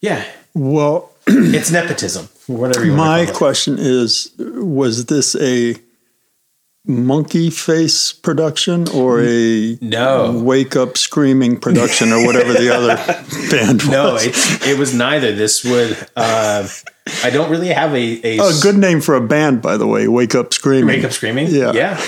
[0.00, 2.28] yeah, Well, it's nepotism.
[2.46, 3.38] Whatever my want to call it.
[3.38, 5.76] question is: Was this a
[6.86, 10.40] monkey face production or a No.
[10.42, 12.96] wake up screaming production or whatever the other
[13.50, 13.88] band was?
[13.90, 15.34] No, it, it was neither.
[15.34, 15.96] This would.
[16.16, 16.66] Uh,
[17.24, 20.08] I don't really have a a a good name for a band, by the way.
[20.08, 20.86] Wake up screaming.
[20.86, 21.48] Make up screaming?
[21.48, 21.72] Yeah.
[21.72, 22.00] Yeah.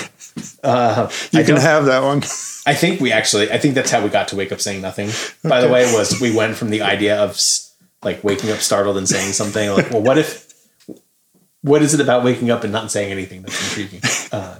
[0.63, 2.19] Uh, You I can have that one.
[2.65, 5.09] I think we actually, I think that's how we got to wake up saying nothing.
[5.47, 7.39] By the way, was we went from the idea of
[8.03, 10.47] like waking up startled and saying something like, well, what if,
[11.61, 14.01] what is it about waking up and not saying anything that's intriguing?
[14.31, 14.57] Uh,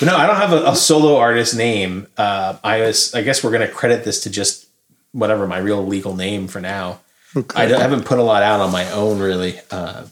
[0.00, 2.06] but no, I don't have a, a solo artist name.
[2.16, 4.66] Uh, I was, I guess we're going to credit this to just
[5.12, 7.00] whatever my real legal name for now.
[7.36, 7.62] Okay.
[7.62, 9.60] I don't- haven't put a lot out on my own really.
[9.70, 10.04] Uh,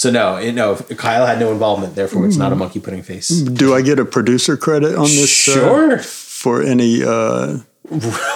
[0.00, 3.28] so no, it, no, Kyle had no involvement, therefore it's not a monkey pudding face.
[3.28, 5.46] Do I get a producer credit on this?
[5.48, 5.98] uh, Sure.
[5.98, 7.58] for any uh,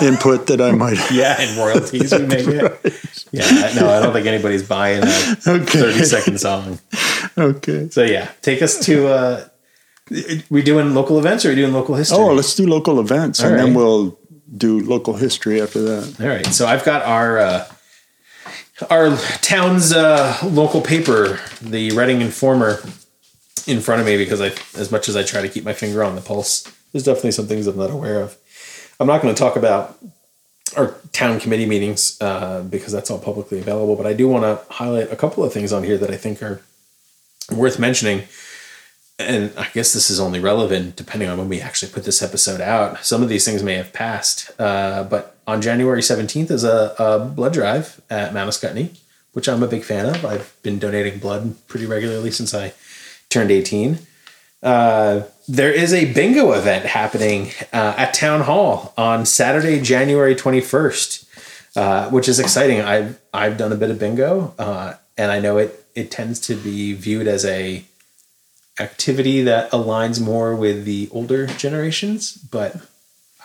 [0.02, 1.00] input that I might.
[1.10, 2.72] Yeah, and royalties we may get.
[3.32, 5.80] Yeah, no, I don't think anybody's buying a Okay.
[5.80, 6.78] 30 second song.
[7.36, 7.88] Okay.
[7.90, 9.48] So yeah, take us to uh
[10.50, 12.18] we doing local events or are we doing local history?
[12.18, 14.16] Oh, let's do local events, All and then we'll
[14.56, 16.20] do local history after that.
[16.20, 16.46] All right.
[16.46, 17.64] So I've got our uh
[18.90, 22.80] our town's uh local paper, the Reading Informer
[23.66, 26.02] in front of me because I as much as I try to keep my finger
[26.04, 28.36] on the pulse, there's definitely some things I'm not aware of.
[29.00, 29.98] I'm not going to talk about
[30.76, 33.96] our town committee meetings uh, because that's all publicly available.
[33.96, 36.42] But I do want to highlight a couple of things on here that I think
[36.42, 36.62] are
[37.50, 38.24] worth mentioning.
[39.18, 42.60] And I guess this is only relevant depending on when we actually put this episode
[42.60, 43.04] out.
[43.04, 47.18] Some of these things may have passed, uh, but on January 17th is a, a
[47.18, 48.96] blood drive at Mount Ascutney,
[49.32, 50.24] which I'm a big fan of.
[50.24, 52.72] I've been donating blood pretty regularly since I
[53.28, 53.98] turned 18.
[54.62, 61.76] Uh, there is a bingo event happening uh, at Town Hall on Saturday, January 21st,
[61.76, 62.80] uh, which is exciting.
[62.80, 66.54] I've, I've done a bit of bingo, uh, and I know it, it tends to
[66.56, 67.84] be viewed as a
[68.80, 72.76] activity that aligns more with the older generations, but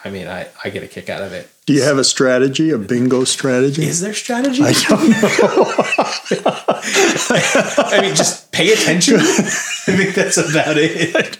[0.03, 1.49] I mean, I, I get a kick out of it.
[1.65, 3.83] Do you have a strategy, a bingo strategy?
[3.83, 4.63] Is there strategy?
[4.63, 5.17] I don't know.
[7.91, 9.17] I mean, just pay attention.
[9.17, 11.37] I think that's about it.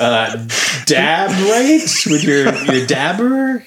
[0.00, 0.46] Uh,
[0.86, 3.64] dab right with your your dabber.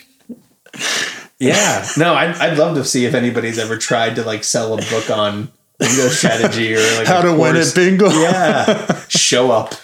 [1.39, 4.77] Yeah, no, I'd, I'd love to see if anybody's ever tried to like sell a
[4.89, 8.09] book on bingo strategy or like How a to win at bingo?
[8.09, 9.75] Yeah, show up.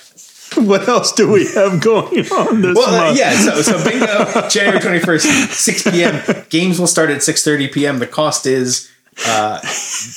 [0.64, 3.34] What else do we have going on this Well, uh, yeah.
[3.34, 6.24] So, so bingo, January twenty first, six p.m.
[6.50, 8.00] Games will start at six thirty p.m.
[8.00, 8.90] The cost is
[9.26, 9.60] uh,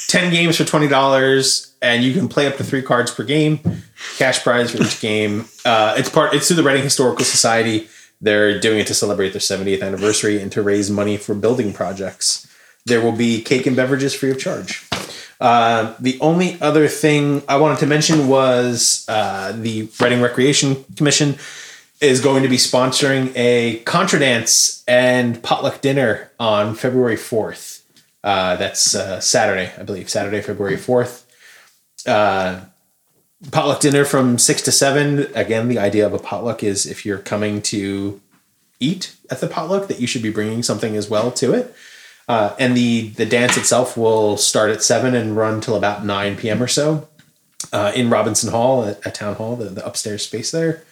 [0.08, 3.60] ten games for twenty dollars, and you can play up to three cards per game.
[4.18, 5.46] Cash prize for each game.
[5.64, 6.34] Uh, it's part.
[6.34, 7.88] It's through the Reading Historical Society.
[8.20, 12.46] They're doing it to celebrate their 70th anniversary and to raise money for building projects.
[12.86, 14.85] There will be cake and beverages free of charge.
[15.40, 21.36] Uh, the only other thing I wanted to mention was uh, the Reading Recreation Commission
[22.00, 27.82] is going to be sponsoring a contra dance and potluck dinner on February 4th.
[28.22, 31.24] Uh, that's uh, Saturday, I believe, Saturday, February 4th.
[32.06, 32.64] Uh,
[33.50, 35.30] potluck dinner from 6 to 7.
[35.34, 38.20] Again, the idea of a potluck is if you're coming to
[38.80, 41.74] eat at the potluck, that you should be bringing something as well to it.
[42.28, 46.36] Uh, and the the dance itself will start at seven and run till about nine
[46.36, 46.60] p.m.
[46.62, 47.08] or so
[47.72, 50.82] uh, in Robinson Hall at, at Town Hall, the, the upstairs space there.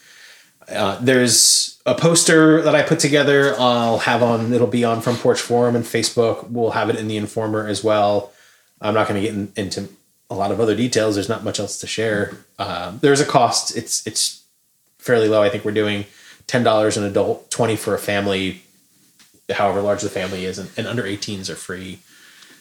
[0.68, 3.54] Uh, there's a poster that I put together.
[3.58, 4.52] I'll have on.
[4.52, 6.48] It'll be on Front Porch Forum and Facebook.
[6.48, 8.32] We'll have it in the Informer as well.
[8.80, 9.88] I'm not going to get in, into
[10.30, 11.16] a lot of other details.
[11.16, 12.32] There's not much else to share.
[12.58, 13.76] Uh, there's a cost.
[13.76, 14.44] It's it's
[14.98, 15.42] fairly low.
[15.42, 16.06] I think we're doing
[16.46, 18.62] ten dollars an adult, twenty for a family
[19.52, 22.00] however large the family is, and, and under 18s are free.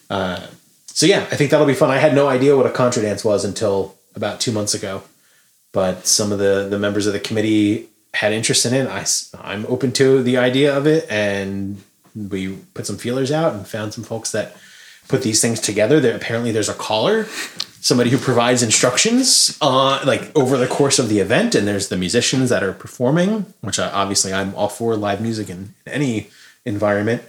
[0.09, 0.47] Uh,
[0.87, 1.89] so yeah, I think that'll be fun.
[1.89, 5.03] I had no idea what a contra dance was until about two months ago,
[5.71, 8.87] but some of the the members of the committee had interest in it.
[8.87, 9.05] I
[9.41, 11.81] I'm open to the idea of it, and
[12.15, 14.55] we put some feelers out and found some folks that
[15.07, 15.99] put these things together.
[15.99, 17.25] There apparently there's a caller,
[17.81, 21.97] somebody who provides instructions uh, like over the course of the event, and there's the
[21.97, 26.29] musicians that are performing, which I, obviously I'm all for live music in any
[26.65, 27.21] environment.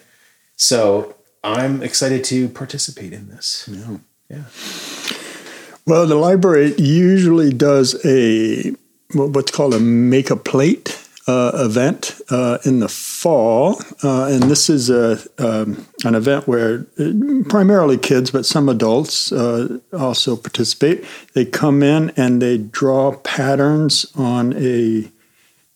[0.56, 3.68] So I'm excited to participate in this.
[3.70, 3.98] Yeah.
[4.30, 4.44] Yeah.
[5.86, 8.74] Well, the library usually does a
[9.12, 14.68] what's called a make a plate uh, event uh, in the fall, uh, and this
[14.68, 17.12] is a um, an event where uh,
[17.48, 21.04] primarily kids, but some adults uh, also participate.
[21.34, 25.10] They come in and they draw patterns on a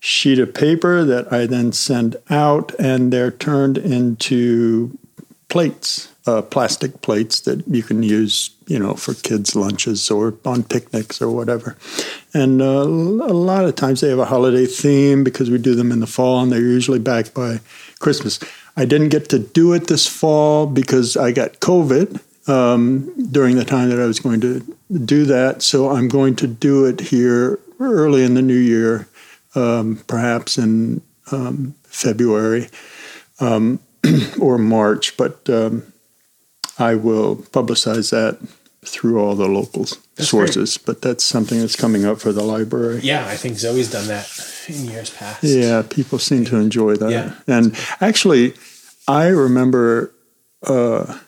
[0.01, 4.97] sheet of paper that I then send out, and they're turned into
[5.49, 10.63] plates, uh, plastic plates that you can use, you know, for kids' lunches or on
[10.63, 11.77] picnics or whatever.
[12.35, 15.91] And uh, a lot of times they have a holiday theme because we do them
[15.91, 17.61] in the fall, and they're usually back by
[17.99, 18.39] Christmas.
[18.77, 23.65] I didn't get to do it this fall because I got COVID um, during the
[23.65, 24.61] time that I was going to
[25.05, 25.63] do that.
[25.63, 29.09] So I'm going to do it here early in the new year,
[29.59, 32.69] um, perhaps in um, February
[33.41, 33.81] um,
[34.41, 35.93] or March, but um,
[36.79, 38.39] I will publicize that
[38.85, 39.83] through all the local
[40.17, 40.79] That's sources.
[40.79, 43.01] But that's something that's coming up for the library.
[43.01, 44.29] Yeah, I think Zoe's done that
[44.69, 45.43] in years past.
[45.43, 47.11] Yeah, people seem to enjoy that.
[47.11, 47.35] Yeah.
[47.47, 48.55] And actually,
[49.07, 50.13] I remember
[50.63, 51.19] uh,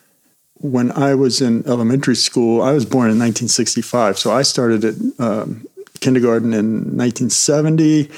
[0.55, 4.17] when I was in elementary school, I was born in 1965.
[4.17, 5.67] So I started at um,
[6.01, 8.09] kindergarten in 1970.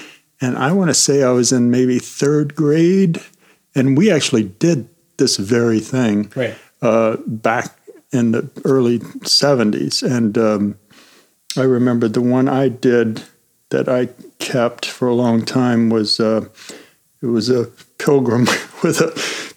[0.42, 3.22] And I want to say I was in maybe third grade.
[3.76, 6.56] And we actually did this very thing Right.
[6.82, 7.78] uh, back
[8.12, 10.04] in the early 70s.
[10.04, 10.78] And um,
[11.58, 13.24] I remember the one I did
[13.70, 16.48] that I kept for a long time was uh,
[17.22, 17.66] it was a
[17.98, 18.42] pilgrim
[18.84, 19.12] with a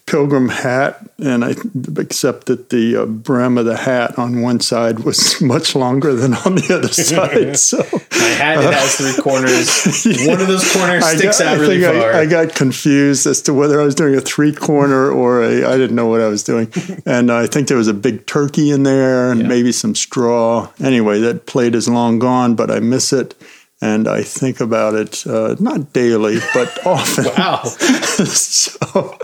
[0.07, 1.53] pilgrim hat, and I
[1.99, 6.33] except that the uh, brim of the hat on one side was much longer than
[6.33, 7.57] on the other side.
[7.57, 7.77] So
[8.11, 9.67] My hat it has three corners.
[10.27, 12.13] One of those corners sticks got- out I really think far.
[12.13, 15.65] I, I got confused as to whether I was doing a three corner or a.
[15.65, 16.71] I didn't know what I was doing,
[17.05, 19.47] and I think there was a big turkey in there and Yeah.
[19.47, 20.69] maybe some straw.
[20.81, 23.35] Anyway, that plate is long gone, but I miss it,
[23.81, 27.25] and I think about it uh, not daily but often.
[27.37, 27.63] wow.
[27.63, 29.17] so,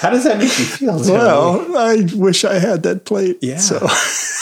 [0.00, 0.98] How does that make you feel?
[0.98, 1.12] Tony?
[1.12, 3.38] well, I wish I had that plate.
[3.40, 3.58] Yeah.
[3.58, 3.78] So,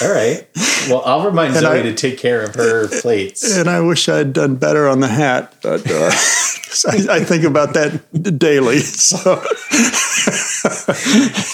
[0.06, 0.46] All right.
[0.88, 3.56] Well, I'll remind And Zoe I- to take care of her plates.
[3.56, 6.10] and I wish I had done better on the hat, but uh,
[6.88, 8.78] I, I think about that daily.
[8.78, 9.42] So.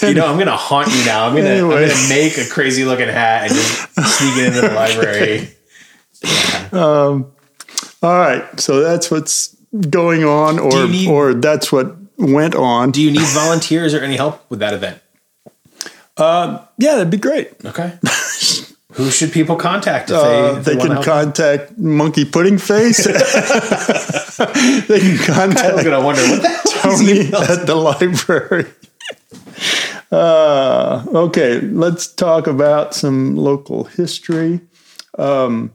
[0.07, 1.25] You know, I'm going to haunt you now.
[1.27, 1.87] I'm going to Anyway.
[1.89, 5.49] To make a crazy looking hat and just sneak it into the library.
[8.03, 9.55] All right, so that's what's
[9.89, 12.91] going on, or need- or that's what went on.
[12.91, 14.99] Do you need volunteers or any help with that event?
[16.19, 17.53] yeah, that'd be great.
[17.65, 17.93] Okay.
[18.93, 23.03] Who should people contact if Uh, they, if they wanna can contact Monkey Pudding Face.
[23.05, 23.13] they
[24.99, 28.67] can I'm contact going to wonder what that Tony at the library.
[30.11, 34.61] Uh, okay, let's talk about some local history.
[35.17, 35.71] Um,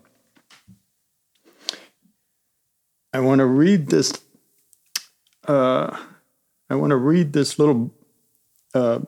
[3.12, 4.12] I want to read this.
[5.46, 5.96] Uh,
[6.68, 7.94] I want to read this little
[8.74, 9.00] uh,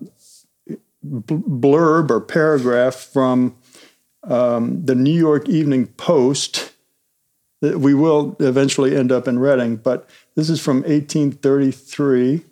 [1.04, 3.56] blurb or paragraph from
[4.24, 6.72] um, the New York Evening Post.
[7.60, 12.42] We will eventually end up in Reading, but this is from 1833.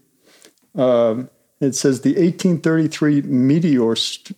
[0.74, 1.30] Um,
[1.60, 3.96] it says the 1833 meteor.
[3.96, 4.36] St-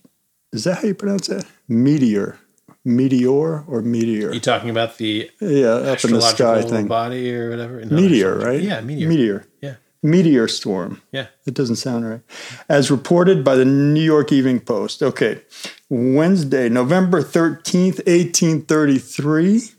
[0.53, 1.45] is that how you pronounce that?
[1.67, 2.39] Meteor,
[2.83, 4.33] meteor, or meteor?
[4.33, 6.87] You talking about the Yeah, up in the sky thing.
[6.87, 7.83] body or whatever?
[7.85, 8.61] No, Meteor, right?
[8.61, 9.07] Yeah, meteor.
[9.09, 9.45] Meteor.
[9.61, 9.75] Yeah.
[10.03, 11.01] Meteor storm.
[11.11, 11.27] Yeah.
[11.45, 12.21] It doesn't sound right.
[12.67, 15.03] As reported by the New York Evening Post.
[15.03, 15.41] Okay.
[15.89, 19.71] Wednesday, November 13th, 1833.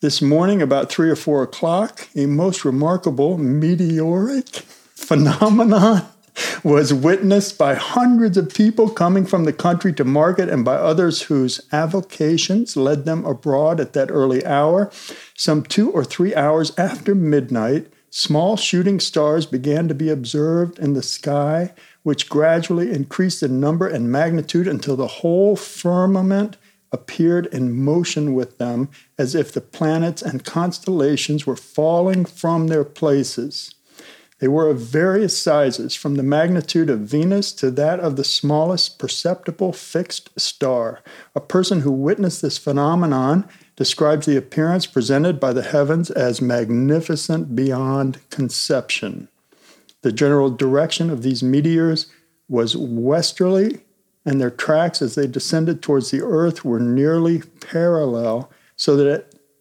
[0.00, 4.48] This morning, about three or four o'clock, a most remarkable meteoric
[4.94, 6.06] phenomenon
[6.62, 11.22] was witnessed by hundreds of people coming from the country to market and by others
[11.22, 14.90] whose avocations led them abroad at that early hour.
[15.36, 20.94] Some two or three hours after midnight, small shooting stars began to be observed in
[20.94, 21.72] the sky,
[22.02, 26.56] which gradually increased in number and magnitude until the whole firmament
[26.92, 32.84] appeared in motion with them, as if the planets and constellations were falling from their
[32.84, 33.74] places.
[34.40, 38.98] They were of various sizes, from the magnitude of Venus to that of the smallest
[38.98, 41.00] perceptible fixed star.
[41.34, 47.54] A person who witnessed this phenomenon describes the appearance presented by the heavens as magnificent
[47.54, 49.28] beyond conception.
[50.00, 52.06] The general direction of these meteors
[52.48, 53.82] was westerly,
[54.24, 59.06] and their tracks as they descended towards the earth were nearly parallel, so that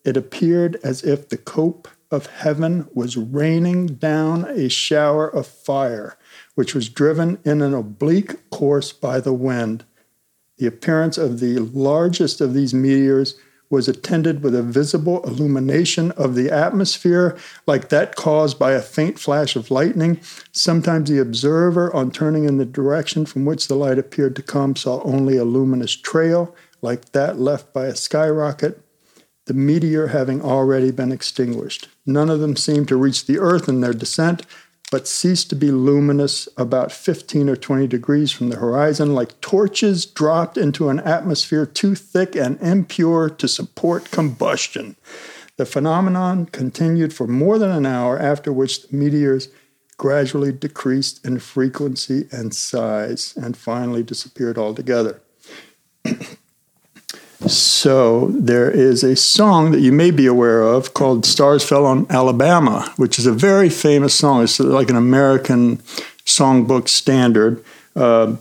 [0.05, 6.17] it, appeared as if the cope of heaven was raining down a shower of fire,
[6.55, 9.85] which was driven in an oblique course by the wind.
[10.57, 13.35] The appearance of the largest of these meteors
[13.69, 17.37] was attended with a visible illumination of the atmosphere,
[17.67, 20.19] like that caused by a faint flash of lightning.
[20.51, 24.75] Sometimes the observer, on turning in the direction from which the light appeared to come,
[24.75, 28.81] saw only a luminous trail, like that left by a skyrocket,
[29.49, 31.87] the meteor having already been extinguished.
[32.05, 34.45] None of them seemed to reach the earth in their descent,
[34.91, 40.05] but ceased to be luminous about 15 or 20 degrees from the horizon, like torches
[40.05, 44.95] dropped into an atmosphere too thick and impure to support combustion.
[45.57, 49.49] The phenomenon continued for more than an hour, after which the meteors
[49.97, 55.23] gradually decreased in frequency and size and finally disappeared altogether.
[57.47, 62.05] So there is a song that you may be aware of called "Stars Fell on
[62.09, 64.43] Alabama," which is a very famous song.
[64.43, 65.77] It's like an American
[66.25, 67.63] songbook standard.
[67.95, 68.35] Uh,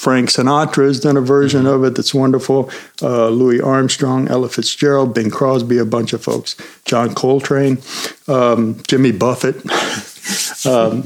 [0.00, 2.70] Frank Sinatra has done a version of it that's wonderful.
[3.02, 6.56] Uh, Louis Armstrong, Ella Fitzgerald, Bing Crosby, a bunch of folks.
[6.86, 7.82] John Coltrane,
[8.26, 9.56] um, Jimmy Buffett.
[10.66, 11.02] um,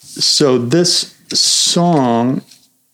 [0.00, 2.40] so this song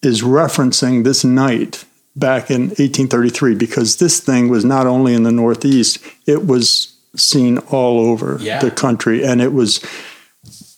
[0.03, 1.85] is referencing this night
[2.21, 7.59] back in 1833 because this thing was not only in the Northeast, it was seen
[7.71, 8.61] all over Yeah.
[8.61, 9.25] the country.
[9.25, 9.81] And it was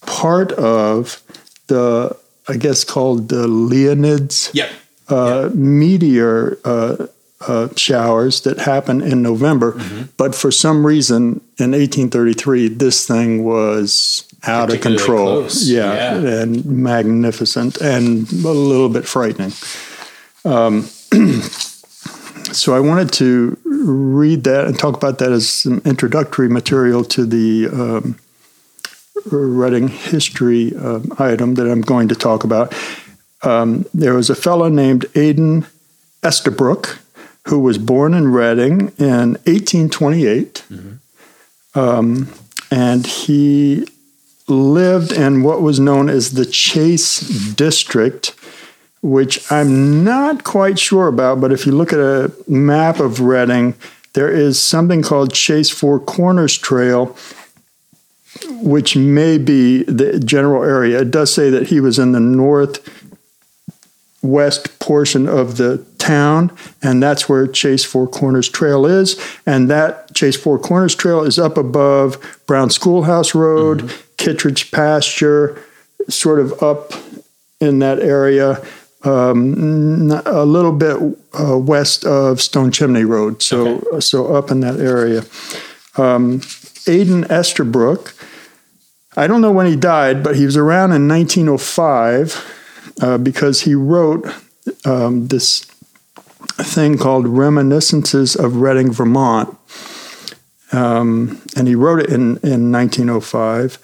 [0.06, 1.20] part of
[1.66, 2.16] the,
[2.48, 4.70] I guess, called the Leonids Yep.
[5.08, 7.06] uh, meteor uh,
[7.46, 9.72] uh, showers that happen in November.
[9.72, 10.02] Mm-hmm.
[10.16, 15.46] But for some reason, in 1833, this thing was out of control.
[15.50, 16.40] Yeah, yeah.
[16.42, 19.52] and magnificent and a little bit frightening.
[20.44, 20.88] Um,
[22.52, 27.26] so I wanted to read that and talk about that as some introductory material to
[27.26, 28.18] the um,
[29.30, 32.74] Reading history um, item that I'm going to talk about.
[33.42, 35.66] Um, there was a fellow named Aidan
[36.24, 36.98] Estabrook
[37.46, 40.64] who was born in Reading in 1828.
[41.74, 42.28] Um,
[42.70, 43.86] and he
[44.48, 47.20] lived in what was known as the Chase
[47.54, 48.34] District,
[49.02, 53.74] which I'm not quite sure about, but if you look at a map of Reading,
[54.14, 57.16] there is something called Chase Four Corners Trail,
[58.48, 61.00] which may be the general area.
[61.00, 62.88] It does say that he was in the northwest
[64.78, 69.20] portion of the town, and that's where Chase Four Corners Trail is.
[69.46, 74.02] And that Chase Four Corners Trail is up above Brown Schoolhouse Road, mm-hmm.
[74.16, 75.60] Kittredge Pasture,
[76.08, 76.92] sort of up
[77.60, 78.64] in that area.
[79.04, 80.96] Um, n- a little bit
[81.38, 85.24] uh, west of Stone Chimney Road, so so up in that area.
[85.96, 86.40] Um,
[86.86, 88.14] Aidan Estabrook,
[89.16, 93.74] I don't know when he died, but he was around in 1905 uh, because he
[93.74, 94.26] wrote
[94.84, 95.66] um, this
[96.58, 99.56] thing called Reminiscences of Reading, Vermont.
[100.72, 103.78] Um, and he wrote it in, in 1905.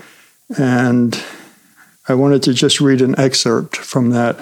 [0.58, 1.22] And
[2.08, 4.38] I wanted to just read an excerpt from that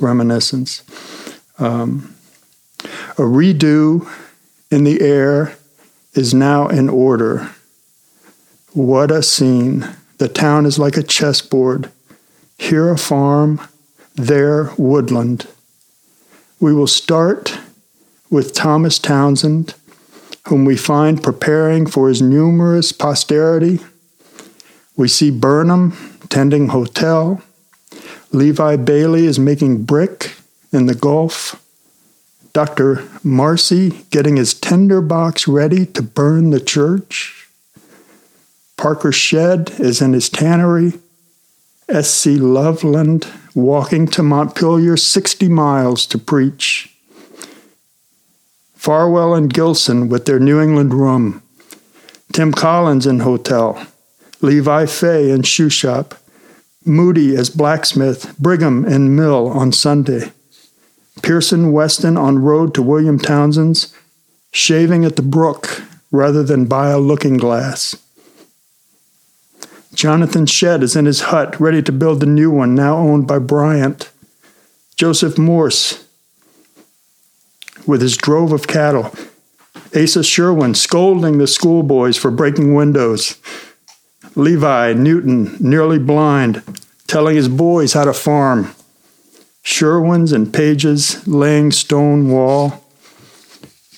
[0.00, 0.82] reminiscence.
[1.58, 2.14] Um,
[2.82, 4.08] a redo
[4.70, 5.56] in the air
[6.14, 7.50] is now in order.
[8.72, 9.88] What a scene!
[10.18, 11.90] The town is like a chessboard.
[12.58, 13.60] Here a farm,
[14.16, 15.46] there woodland.
[16.60, 17.58] We will start
[18.30, 19.74] with Thomas Townsend,
[20.48, 23.78] whom we find preparing for his numerous posterity.
[24.96, 25.92] We see Burnham
[26.28, 27.42] tending hotel.
[28.32, 30.34] Levi Bailey is making brick
[30.72, 31.64] in the Gulf.
[32.52, 33.08] Dr.
[33.22, 37.48] Marcy getting his tinder box ready to burn the church.
[38.76, 40.94] Parker Shedd is in his tannery.
[41.88, 42.36] S.C.
[42.36, 46.94] Loveland walking to Montpelier 60 miles to preach.
[48.74, 51.42] Farwell and Gilson with their New England room.
[52.32, 53.84] Tim Collins in hotel.
[54.40, 56.14] Levi Fay in shoe shop.
[56.88, 58.36] Moody as blacksmith.
[58.38, 60.32] Brigham in mill on Sunday.
[61.22, 63.94] Pearson Weston on road to William Townsend's.
[64.50, 67.96] Shaving at the brook rather than by a looking glass.
[69.94, 73.38] Jonathan Shedd is in his hut, ready to build the new one, now owned by
[73.38, 74.10] Bryant.
[74.96, 76.04] Joseph Morse
[77.86, 79.12] with his drove of cattle.
[79.96, 83.38] Asa Sherwin scolding the schoolboys for breaking windows.
[84.38, 86.62] Levi Newton, nearly blind,
[87.08, 88.72] telling his boys how to farm.
[89.62, 92.84] Sherwins and Pages laying stone wall.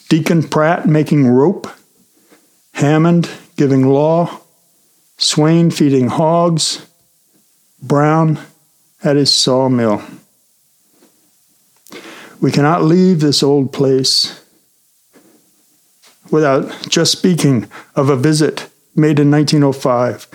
[0.09, 1.69] Deacon Pratt making rope.
[2.73, 3.29] Hammond
[3.59, 4.41] giving law.
[5.19, 6.87] Swain feeding hogs,
[7.83, 8.39] Brown
[9.05, 10.03] at his sawmill.
[12.41, 14.43] We cannot leave this old place
[16.31, 18.70] without just speaking of a visit
[19.01, 20.29] made in 1905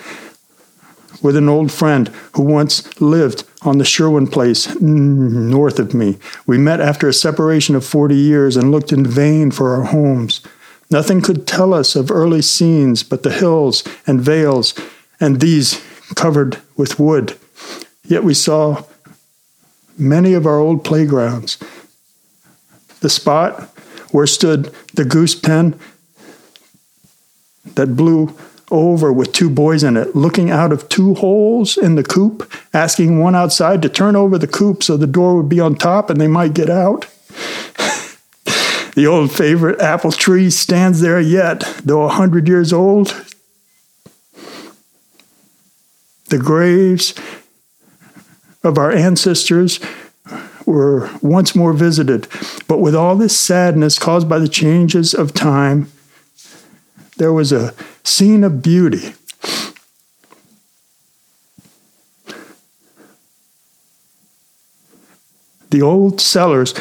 [1.22, 6.18] with an old friend who once lived on the Sherwin place north of me.
[6.46, 10.40] We met after a separation of 40 years and looked in vain for our homes.
[10.90, 14.74] Nothing could tell us of early scenes but the hills and vales,
[15.18, 15.82] and these
[16.14, 17.36] covered with wood.
[18.04, 18.84] Yet we saw
[19.98, 21.58] many of our old playgrounds.
[23.00, 23.62] The spot
[24.12, 25.78] where stood the goose pen
[27.74, 28.36] that blew
[28.70, 33.18] over with two boys in it, looking out of two holes in the coop, asking
[33.18, 36.20] one outside to turn over the coop so the door would be on top and
[36.20, 37.06] they might get out.
[38.96, 43.08] The old favorite apple tree stands there yet, though a hundred years old.
[46.30, 47.12] The graves
[48.64, 49.80] of our ancestors
[50.64, 52.26] were once more visited,
[52.66, 55.92] but with all this sadness caused by the changes of time,
[57.18, 57.74] there was a
[58.06, 59.14] scene of beauty.
[65.70, 66.74] The old cellars,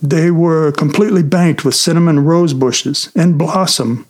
[0.00, 4.06] they were completely banked with cinnamon rose bushes and blossom,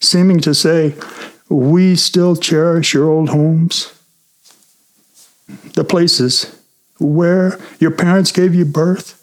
[0.00, 0.94] seeming to say,
[1.48, 3.92] We still cherish your old homes.
[5.74, 6.56] The places
[6.98, 9.18] where your parents gave you birth.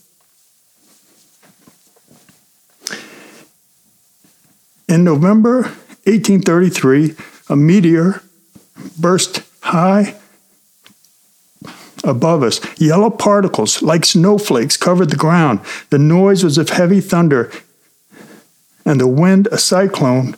[4.90, 5.62] In November
[6.06, 7.16] 1833,
[7.48, 8.24] a meteor
[8.98, 10.16] burst high
[12.04, 12.60] above us.
[12.82, 15.60] Yellow particles, like snowflakes, covered the ground.
[15.92, 17.52] The noise was of heavy thunder,
[18.84, 20.36] and the wind a cyclone,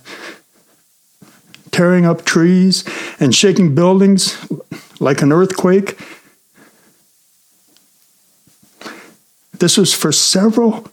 [1.71, 2.83] tearing up trees
[3.21, 4.35] and shaking buildings
[4.99, 5.97] like an earthquake.
[9.59, 10.89] This was for several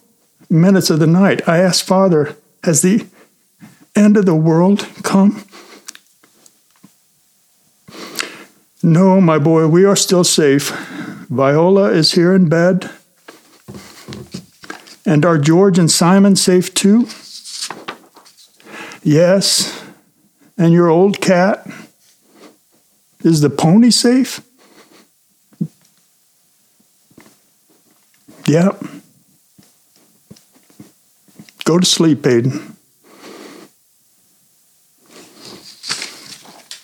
[0.48, 1.48] minutes of the night.
[1.48, 3.04] I asked Father, Has the
[3.98, 5.44] end of the world come?
[8.82, 10.70] No, my boy, we are still safe.
[11.28, 12.90] Viola is here in bed.
[15.04, 17.08] And are George and Simon safe too?
[19.02, 19.84] Yes.
[20.56, 21.66] And your old cat?
[23.24, 24.40] Is the pony safe?
[28.46, 28.82] Yep.
[31.64, 32.77] Go to sleep, Aiden.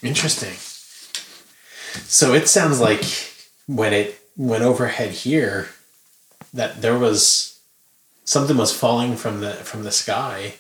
[0.05, 0.55] Interesting.
[2.07, 3.05] So it sounds like
[3.67, 5.69] when it went overhead here,
[6.53, 7.59] that there was
[8.25, 10.55] something was falling from the from the sky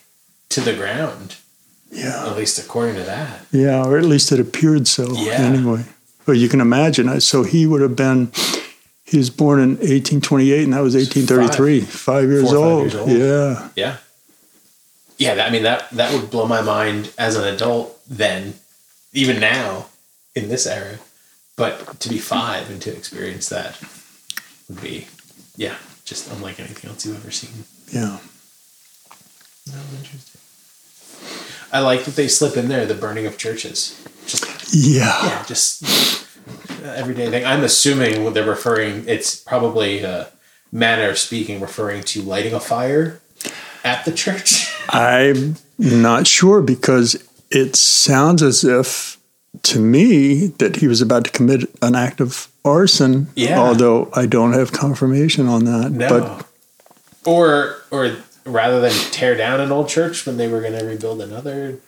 [0.49, 1.37] to the ground.
[1.91, 2.27] Yeah.
[2.27, 3.47] At least according to that.
[3.53, 5.13] Yeah, or at least it appeared so.
[5.13, 5.35] Yeah.
[5.35, 5.85] Anyway,
[6.27, 7.21] but you can imagine.
[7.21, 8.33] So he would have been.
[9.07, 11.83] He was born in 1828, and that was 1833.
[11.83, 12.83] Five, years, Four or five old.
[12.83, 13.11] years old.
[13.11, 13.69] Yeah.
[13.77, 13.97] Yeah.
[15.19, 18.55] Yeah, that, I mean that that would blow my mind as an adult then,
[19.15, 19.87] even now
[20.35, 20.99] in this era.
[21.57, 23.79] But to be five and to experience that
[24.69, 25.07] would be,
[25.57, 27.65] yeah, just unlike anything else you've ever seen.
[27.91, 28.19] Yeah.
[29.73, 30.41] No, interesting.
[31.73, 34.01] I like that they slip in there the burning of churches.
[34.27, 35.27] Just Yeah.
[35.27, 35.83] yeah, just
[36.85, 37.45] uh, everyday thing.
[37.45, 39.05] I'm assuming what they're referring.
[39.09, 40.29] It's probably a
[40.73, 43.21] manner of speaking, referring to lighting a fire
[43.85, 44.75] at the church.
[44.89, 47.17] I'm not sure because
[47.55, 49.17] it sounds as if,
[49.63, 53.29] to me, that he was about to commit an act of arson.
[53.37, 53.59] Yeah.
[53.59, 55.93] Although I don't have confirmation on that.
[55.93, 56.09] No.
[56.09, 56.47] But
[57.25, 61.21] or or rather than tear down an old church when they were going to rebuild
[61.23, 61.79] another,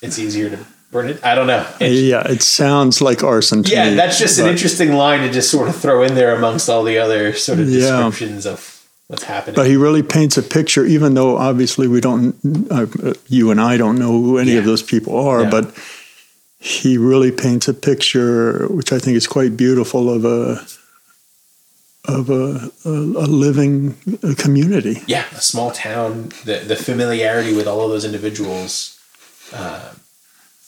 [0.00, 0.58] it's easier to
[0.90, 1.22] burn it.
[1.24, 1.66] I don't know.
[1.80, 3.96] Yeah, it sounds like arson to yeah, me.
[3.96, 6.98] that's just an interesting line to just sort of throw in there amongst all the
[6.98, 7.80] other sort of Yeah.
[7.80, 8.77] descriptions of
[9.08, 9.56] what's happening.
[9.56, 12.34] But he really paints a picture, even though obviously we don't,
[12.70, 12.86] uh,
[13.26, 15.50] you and I don't know who any of those people are, No.
[15.50, 15.74] but
[16.60, 20.64] he really paints a picture, which I think is quite beautiful, of a
[22.04, 25.02] of a, a, a living uh, community.
[25.06, 28.98] yeah, a small town, the the familiarity with all of those individuals.
[29.52, 29.92] Uh,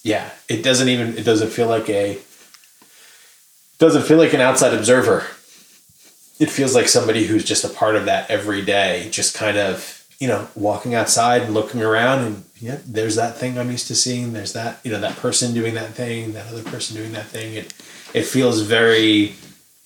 [0.03, 2.19] yeah, it doesn't even it doesn't feel like a
[3.79, 5.25] doesn't feel like an outside observer.
[6.41, 10.05] It feels like somebody who's just a part of that every day, just kind of
[10.19, 13.95] you know walking outside and looking around and yeah, there's that thing I'm used to
[13.95, 14.33] seeing.
[14.33, 17.55] There's that you know that person doing that thing, that other person doing that thing.
[17.55, 17.73] It
[18.15, 19.35] it feels very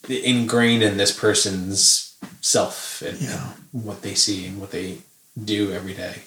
[0.09, 3.53] ingrained in this person's self and Yeah.
[3.73, 4.99] what they see and what they
[5.45, 6.23] do every day.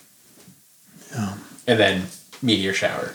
[1.11, 1.33] Yeah.
[1.67, 2.07] And then
[2.41, 3.13] meteor shower,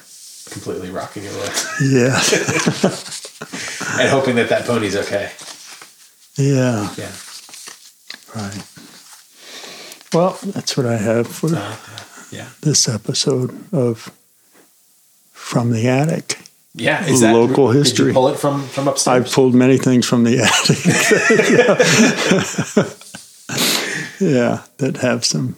[0.50, 1.50] completely rocking it away
[1.80, 2.16] Yeah,
[4.00, 5.30] and hoping that that pony's okay.
[6.37, 7.12] Yeah, Yeah.
[8.35, 8.62] right.
[10.12, 11.76] Well, that's what I have for Uh,
[12.30, 12.49] yeah.
[12.61, 14.11] this episode of
[15.33, 16.39] From the Attic.
[16.74, 17.05] Yeah.
[17.07, 18.12] Is Local did you history.
[18.12, 19.14] pull it from from upstairs.
[19.14, 19.35] I upstairs.
[19.35, 20.78] pulled many things from the attic.
[24.20, 25.57] yeah, that have some,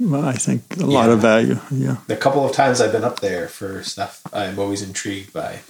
[0.00, 1.58] well, I think, a lot of value.
[1.70, 1.98] Yeah.
[2.08, 5.60] the couple of times I've been up there for stuff, I'm always intrigued by.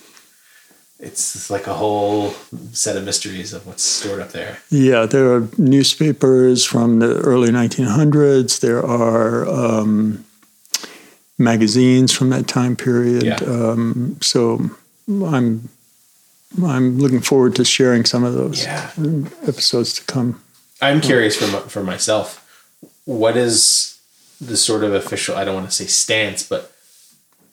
[1.02, 2.30] It's like a whole
[2.72, 4.58] set of mysteries of what's stored up there.
[4.70, 8.60] Yeah, there are newspapers from the early 1900s.
[8.60, 10.24] There are um,
[11.38, 13.24] magazines from that time period.
[13.24, 13.34] Yeah.
[13.44, 14.70] Um, so
[15.08, 15.68] I'm
[16.62, 18.90] I'm looking forward to sharing some of those Yeah.
[19.48, 20.40] episodes to come.
[20.80, 22.38] I'm curious for for myself.
[23.04, 23.98] what is
[24.40, 25.36] the sort of official?
[25.36, 26.71] I don't want to say stance, but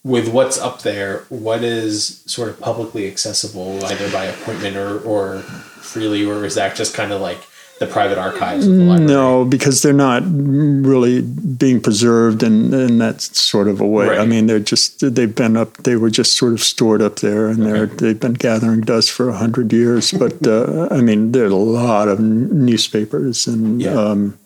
[0.03, 5.39] with what's up there, what is sort of publicly accessible, either by appointment or or
[5.39, 7.39] freely, or is that just kind of like
[7.79, 9.11] the private archives of the library?
[9.11, 14.07] No, because they're not really being preserved in, in that sort of a way.
[14.07, 14.19] Right.
[14.19, 15.77] I mean, they're just they've been up.
[15.77, 19.29] They were just sort of stored up there, and they're they've been gathering dust for
[19.29, 20.13] a hundred years.
[20.19, 23.81] But uh, I mean, there's a lot of newspapers and.
[23.81, 23.93] Yeah.
[23.93, 24.37] Um,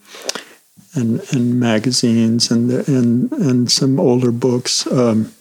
[0.96, 5.34] and, and magazines and and and some older books, um,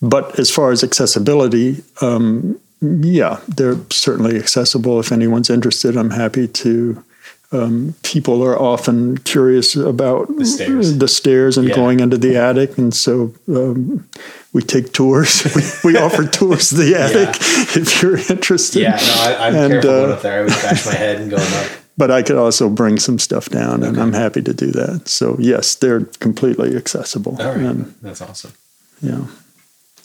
[0.00, 5.00] but as far as accessibility, um, yeah, they're certainly accessible.
[5.00, 7.04] If anyone's interested, I'm happy to.
[7.50, 10.98] Um, people are often curious about The stairs.
[10.98, 11.76] the stairs and Yeah.
[11.76, 14.06] going into the attic, and so um,
[14.52, 15.46] we take tours.
[15.84, 17.36] we, we offer tours of the attic
[17.74, 18.82] if you're interested.
[18.82, 20.38] Yeah, no, I, I'm And, careful going uh, up there.
[20.40, 21.66] I would bash my head and going up.
[21.96, 25.08] But I could also bring some stuff down, and I'm happy to do that.
[25.08, 27.38] So yes, they're completely accessible.
[27.40, 28.52] All right, And, that's awesome.
[29.00, 29.22] yeah.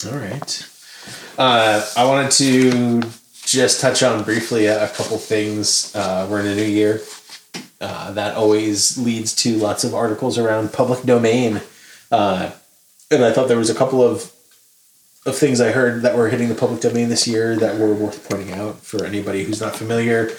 [0.06, 0.68] All right.
[1.38, 3.02] Uh, I wanted to
[3.44, 5.94] just touch on briefly a, a couple things.
[5.94, 7.00] Uh, we're in a new year.
[7.80, 11.60] Uh, that always leads to lots of articles around public domain.
[12.10, 12.50] Uh,
[13.10, 14.30] and I thought there was a couple of
[15.26, 18.28] of things I heard that were hitting the public domain this year that were worth
[18.28, 20.30] pointing out for anybody who's not familiar.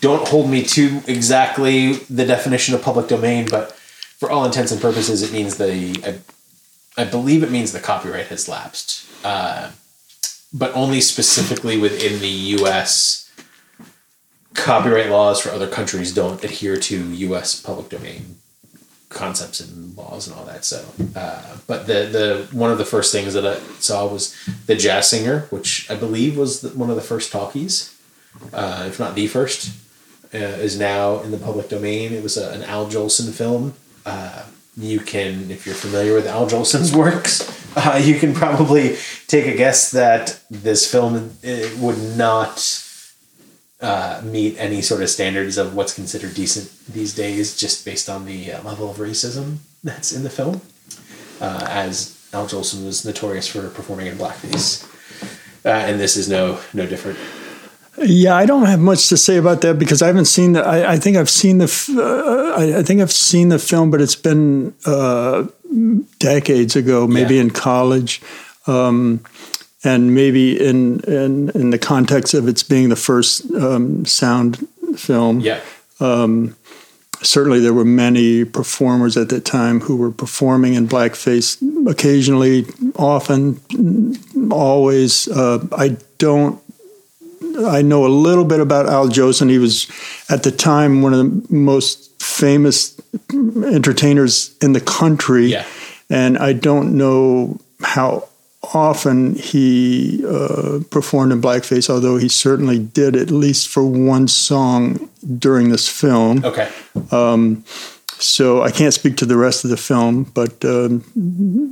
[0.00, 4.80] Don't hold me to exactly the definition of public domain, but for all intents and
[4.80, 6.00] purposes, it means the
[6.96, 9.70] I, I believe it means the copyright has lapsed, uh,
[10.52, 13.30] but only specifically within the U.S.
[14.54, 17.60] Copyright laws for other countries don't adhere to U.S.
[17.60, 18.36] public domain
[19.08, 20.64] concepts and laws and all that.
[20.64, 20.84] So,
[21.16, 25.08] uh, but the the one of the first things that I saw was the Jazz
[25.08, 27.96] Singer, which I believe was the, one of the first talkies,
[28.52, 29.74] uh, if not the first,
[30.34, 32.12] uh, is now in the public domain.
[32.12, 33.74] It was a, an Al Jolson film.
[34.04, 34.44] Uh,
[34.76, 39.56] you can, if you're familiar with Al Jolson's works, uh, you can probably take a
[39.56, 41.14] guess that this film
[41.44, 42.84] uh, would not
[43.80, 48.24] uh, meet any sort of standards of what's considered decent these days, just based on
[48.24, 50.60] the uh, level of racism that's in the film.
[51.40, 54.84] Uh, as Al Jolson was notorious for performing in blackface,
[55.64, 57.18] uh, and this is no no different.
[58.00, 60.64] Yeah, I don't have much to say about that because I haven't seen the.
[60.64, 61.68] I, I think I've seen the.
[61.88, 65.46] Uh, I, I think I've seen the film, but it's been uh,
[66.18, 67.42] decades ago, maybe Yeah.
[67.42, 68.20] in college,
[68.66, 69.20] um,
[69.84, 74.66] and maybe in, in in the context of its being the first um, sound
[74.96, 75.40] film.
[75.40, 75.60] Yeah,
[77.20, 81.58] Certainly, there were many performers at that time who were performing in blackface
[81.90, 82.64] occasionally,
[82.94, 83.58] often,
[84.52, 85.26] always.
[85.26, 86.60] Uh, I don't
[87.66, 89.50] I know a little bit about Al Jolson.
[89.50, 89.88] He was
[90.30, 92.07] at the time one of the most
[92.38, 92.94] famous
[93.76, 95.64] entertainers in the country, Yeah.
[96.10, 98.28] and I don't know how
[98.74, 101.88] often he uh, performed in blackface.
[101.90, 105.08] Although he certainly did at least for one song
[105.38, 106.44] during this film.
[106.44, 106.68] okay,
[108.20, 111.02] So I can't speak to the rest of the film, but um,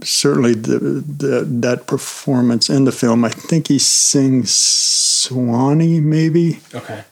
[0.05, 7.03] certainly the, the, that performance in the film, I think he sings Swanee, maybe, okay.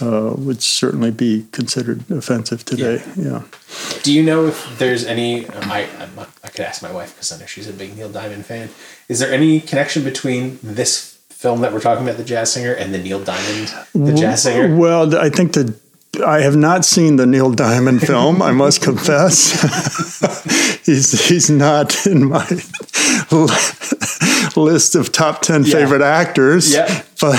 [0.00, 3.02] Uh, would certainly be considered offensive today.
[3.16, 3.42] Yeah.
[4.02, 5.48] Do you know if there's any?
[5.48, 8.46] I I'm I could ask my wife because I know she's a big Neil Diamond
[8.46, 8.70] fan.
[9.08, 12.92] Is there any connection between this film that we're talking about, the Jazz Singer, and
[12.92, 14.76] the Neil Diamond, the Jazz Singer?
[14.76, 15.74] Well, I think that
[16.26, 18.42] I have not seen the Neil Diamond film.
[18.42, 19.52] I must confess,
[20.84, 22.44] he's he's not in my
[24.56, 25.72] list of top ten Yeah.
[25.74, 26.72] favorite actors.
[26.74, 27.02] Yeah.
[27.20, 27.36] but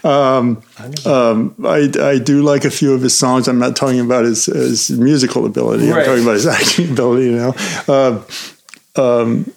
[0.04, 0.62] um,
[1.04, 3.48] um, I I do like a few of his songs.
[3.48, 5.88] I'm not talking about his, his musical ability.
[5.90, 6.00] Right.
[6.00, 7.26] I'm talking about his acting ability.
[7.26, 7.54] You know.
[7.86, 8.22] Uh,
[8.96, 9.52] um,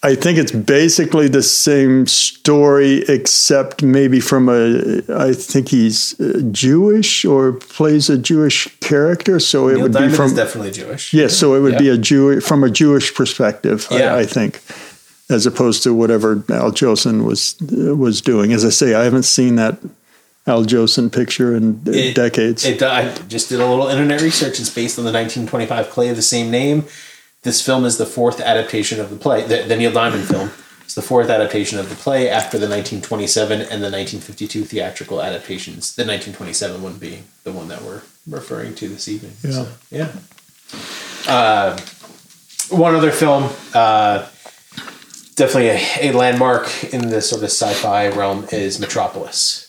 [0.00, 5.02] I think it's basically the same story, except maybe from a.
[5.12, 10.16] I think he's uh, Jewish or plays a Jewish character, so it would Diamond be
[10.16, 10.26] from.
[10.26, 11.12] is definitely Jewish.
[11.12, 11.78] Yes, so it would Yeah.
[11.80, 13.88] be a Jew from a Jewish perspective.
[13.90, 14.14] Yeah.
[14.14, 14.60] I, I think,
[15.30, 18.52] as opposed to whatever Al Jolson was uh, was doing.
[18.52, 19.78] As I say, I haven't seen that
[20.46, 22.64] Al Jolson picture in uh, It- decades.
[22.64, 24.60] It, I just did a little internet research.
[24.60, 26.84] It's based on the 1925 play of the same name.
[27.42, 30.50] This film is the fourth adaptation of the play, the, the Neil Diamond film.
[30.82, 35.94] It's the fourth adaptation of the play after the 1927 and the 1952 theatrical adaptations.
[35.94, 39.34] The 1927 one being the one that we're referring to this evening.
[39.42, 39.50] Yeah.
[39.50, 40.12] So, yeah.
[41.28, 41.78] Uh,
[42.70, 44.28] one other film, uh,
[45.34, 49.67] definitely a, a landmark in the sort of sci-fi realm, is Metropolis.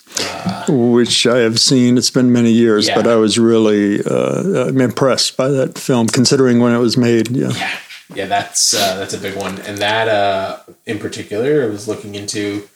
[0.69, 1.97] Which I have seen.
[1.97, 2.95] It's been many years, Yeah.
[2.95, 7.29] but I was really uh, I'm impressed by that film, considering when it was made.
[7.29, 7.77] Yeah, Yeah,
[8.15, 12.15] yeah, that's uh, that's a big one, and that uh, in particular, I was looking
[12.15, 12.67] into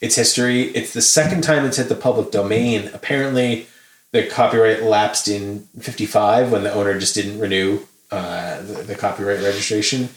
[0.00, 0.62] its history.
[0.74, 2.90] It's the second time it's hit the public domain.
[2.94, 3.66] Apparently,
[4.12, 9.42] the copyright lapsed in '55 when the owner just didn't renew uh, the, the copyright
[9.42, 10.08] registration,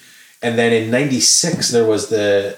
[0.42, 2.58] and then in '96 there was the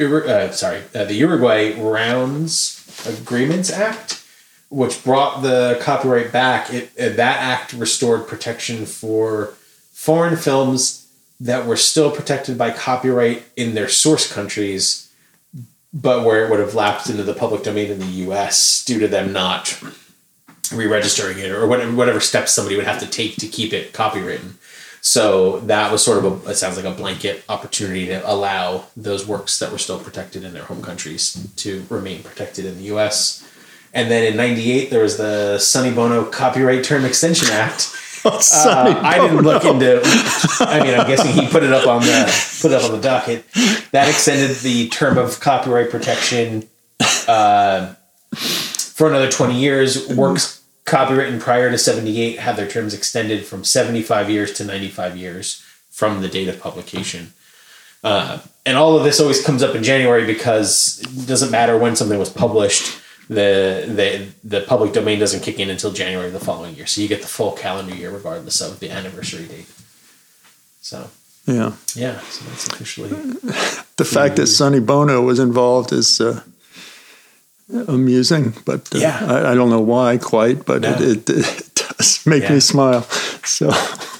[0.00, 2.73] uh, sorry uh, the Uruguay Rounds
[3.06, 4.22] Agreements Act.
[4.70, 6.72] Which brought the copyright back?
[6.72, 9.54] It, uh, that act restored protection for
[9.92, 11.06] foreign films
[11.40, 15.12] that were still protected by copyright in their source countries,
[15.92, 19.06] but where it would have lapsed into the public domain in the US due to
[19.06, 19.80] them not
[20.72, 24.54] re-registering it or whatever, whatever steps somebody would have to take to keep it copywritten.
[25.06, 29.26] So that was sort of a it sounds like a blanket opportunity to allow those
[29.26, 33.46] works that were still protected in their home countries to remain protected in the US.
[33.92, 37.82] And then in 98 there was the Sonny Bono Copyright Term Extension Act
[38.40, 40.00] Sonny uh, I didn't look into.
[40.60, 43.02] I mean, I'm guessing he put it up on the put it up on the
[43.02, 43.44] docket.
[43.92, 46.66] That extended the term of copyright protection
[47.28, 47.92] uh,
[48.34, 50.08] for another 20 years.
[50.08, 55.62] Works copywritten prior to 78 had their terms extended from 75 years to 95 years
[55.90, 57.32] from the date of publication.
[58.02, 61.96] Uh, and all of this always comes up in January because it doesn't matter when
[61.96, 63.00] something was published.
[63.28, 67.00] The, the the public domain doesn't kick in until January of the following year, so
[67.00, 69.66] you get the full calendar year regardless of the anniversary date.
[70.82, 71.08] So
[71.46, 73.08] Yeah, yeah, so that's officially
[73.96, 76.42] the fact that Sonny Bono was involved is uh,
[77.88, 79.18] amusing, but uh, Yeah.
[79.26, 80.92] I, I don't know why quite, but No.
[80.94, 82.54] it, it, it does make Yeah.
[82.54, 83.02] me smile.
[83.44, 83.68] So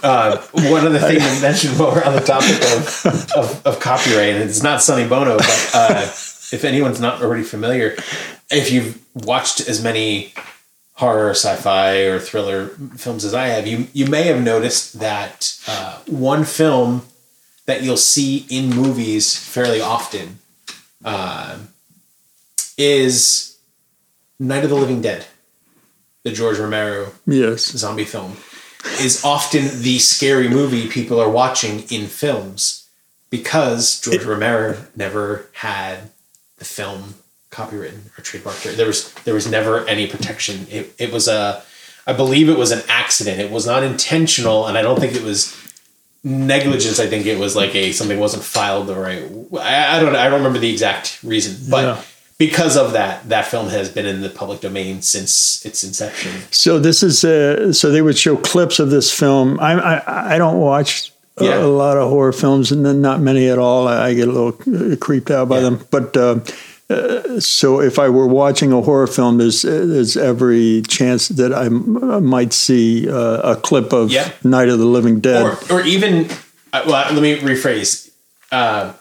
[0.03, 4.35] uh, one other thing to mention while we're on the topic of, of, of copyright,
[4.35, 6.03] and it's not Sonny Bono, but uh,
[6.53, 7.97] if anyone's not already familiar,
[8.51, 10.33] if you've watched as many
[10.95, 15.99] horror, sci-fi, or thriller films as I have, you you may have noticed that uh,
[16.07, 17.03] one film
[17.67, 20.39] that you'll see in movies fairly often
[21.05, 21.57] uh,
[22.77, 23.59] is
[24.39, 25.27] Night of the Living Dead,
[26.23, 28.37] the George Romero yes, zombie film
[29.01, 32.89] is often the scary movie people are watching in films
[33.31, 36.11] because George Romero never had
[36.59, 37.15] the film
[37.51, 38.77] copywritten or trademarked.
[38.77, 40.67] There was there was never any protection.
[40.71, 41.63] It, it was a
[42.07, 43.41] I believe it was an accident.
[43.41, 45.57] It was not intentional, and I don't think it was
[46.23, 47.01] negligence.
[47.01, 49.23] I think it was like a something wasn't filed the right.
[49.61, 51.83] I, I don't I don't remember the exact reason, but.
[51.83, 52.03] Yeah.
[52.37, 56.33] Because of that, that film has been in the public domain since its inception.
[56.51, 59.59] So this is uh, so they would show clips of this film.
[59.61, 61.65] I I, I don't watch a, Yeah.
[61.65, 63.87] a lot of horror films, and then not many at all.
[63.87, 65.63] I, get a little uh, creeped out by Yeah.
[65.71, 65.87] them.
[65.91, 66.41] But uh,
[66.91, 71.67] uh, so if I were watching a horror film, there's there's every chance that I
[71.67, 74.29] m- might see uh, a clip of Yeah.
[74.43, 75.43] Night of the Living Dead.
[75.45, 76.29] or, or even
[76.73, 78.11] uh, well let me rephrase
[78.51, 78.93] uh,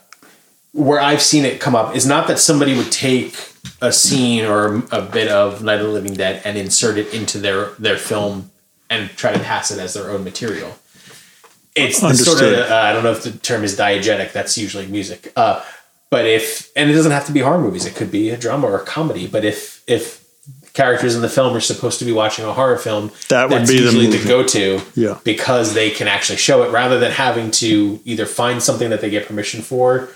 [0.74, 3.34] where i've seen it come up is not that somebody would take
[3.80, 7.38] a scene or a bit of night of the living dead and insert it into
[7.38, 8.50] their their film
[8.90, 10.76] and try to pass it as their own material
[11.76, 14.86] it's the sort of uh, i don't know if the term is diegetic that's usually
[14.86, 15.64] music uh,
[16.10, 18.66] but if and it doesn't have to be horror movies it could be a drama
[18.66, 20.22] or a comedy but if if
[20.72, 23.76] characters in the film are supposed to be watching a horror film That would be
[23.78, 24.28] the usually the movie.
[24.28, 25.18] go-to Yeah.
[25.22, 29.08] because they can actually show it rather than having to either find something that they
[29.08, 30.08] get permission for.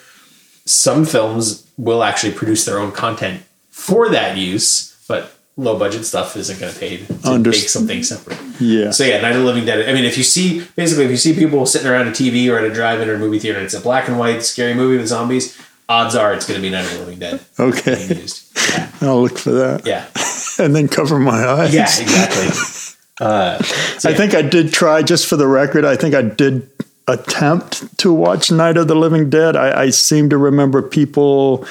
[0.69, 6.37] Some films will actually produce their own content for that use, but low budget stuff
[6.37, 8.39] isn't going to pay to make something separate.
[8.61, 8.91] Yeah.
[8.91, 9.89] So yeah, Night of the Living Dead.
[9.89, 12.59] I mean, if you see basically if you see people sitting around a TV or
[12.59, 14.99] at a drive-in or a movie theater and it's a black and white scary movie
[14.99, 15.59] with zombies,
[15.89, 18.29] odds are it's going to be Night of the Living Dead Okay.
[18.71, 20.07] Yeah, I'll look for that yeah,
[20.65, 21.75] and then cover my eyes.
[21.75, 22.49] yeah, exactly.
[23.21, 23.61] Uh,
[23.99, 24.17] so I yeah.
[24.17, 26.71] think I did try, just for the record, I think I did
[27.09, 29.57] attempt to watch Night of the Living Dead.
[29.57, 31.67] I, I seem to remember people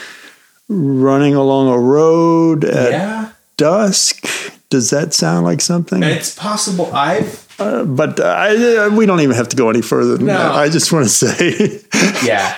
[0.67, 3.29] running along a road at yeah.
[3.55, 4.25] dusk.
[4.69, 6.03] Does that sound like something?
[6.03, 8.55] It's possible I've Uh, but I,
[8.85, 10.37] uh, we don't even have to go any further than No.
[10.37, 10.51] that.
[10.51, 11.81] I just want to say,
[12.25, 12.55] yeah.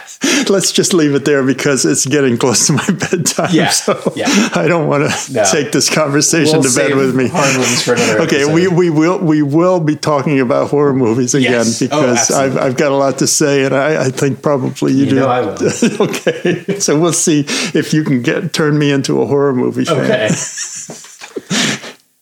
[0.49, 3.49] let's just leave it there because it's getting close to my bedtime.
[3.53, 4.25] Yeah, So yeah.
[4.53, 5.43] I don't want to No.
[5.49, 7.29] take this conversation We'll to bed with me.
[7.29, 8.53] horror movies for another Okay, episode.
[8.53, 11.81] we, we will we will be talking about horror movies again Yes.
[11.83, 12.57] Oh, because I've.
[12.57, 15.25] I've got a lot to say, and I, I think probably you, You do.
[15.25, 15.53] I will.
[16.01, 19.97] okay, so we'll see if you can get turn me into a horror movie fan.
[19.97, 20.29] Okay.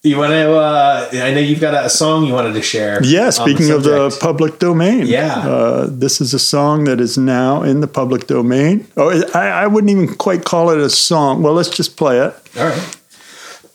[0.07, 0.53] you want to?
[0.55, 3.03] Uh, I know you've got a, song you wanted to share.
[3.03, 5.37] Yeah, speaking of the public domain, Yeah.
[5.47, 8.87] uh, this is a song that is now in the public domain.
[8.97, 11.43] Oh, I, I wouldn't even quite call it a song.
[11.43, 12.33] Well, let's just play it.
[12.57, 12.97] All right.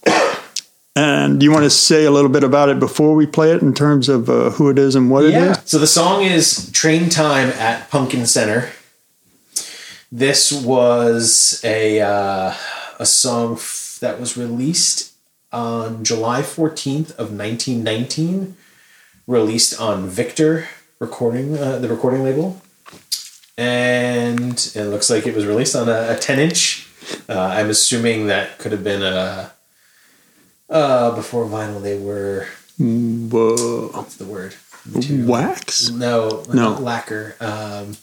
[0.94, 3.72] And you want to say a little bit about it before we play it in
[3.72, 5.52] terms of uh, who it is and what it Yeah.
[5.52, 5.58] is?
[5.64, 8.68] So the song is Train Time at Pumpkin Center.
[10.12, 12.52] This was a uh,
[12.98, 15.11] a song f- that was released
[15.52, 18.56] on July 14th of 1919,
[19.26, 22.60] released on Victor recording uh, the recording label.
[23.58, 26.88] And it looks like it was released on a, a 10 inch.
[27.28, 29.52] Uh, I'm assuming that could have been a
[30.70, 31.82] uh, before vinyl.
[31.82, 32.46] They were
[32.78, 33.88] Whoa.
[33.92, 34.54] what's the word?
[34.86, 35.28] Material.
[35.28, 35.90] Wax?
[35.90, 36.72] No, No.
[36.72, 37.36] lacquer.
[37.40, 37.96] Um,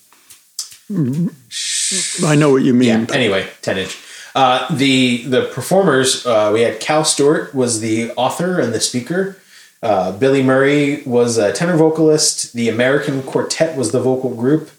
[2.25, 2.89] I know what you mean.
[2.89, 3.05] yeah.
[3.11, 3.97] Anyway, ten inch.
[4.35, 9.37] Uh, the the performers uh, we had Cal Stewart was the author and the speaker.
[9.81, 12.53] Uh, Billy Murray was a tenor vocalist.
[12.53, 14.69] The American Quartet was the vocal group,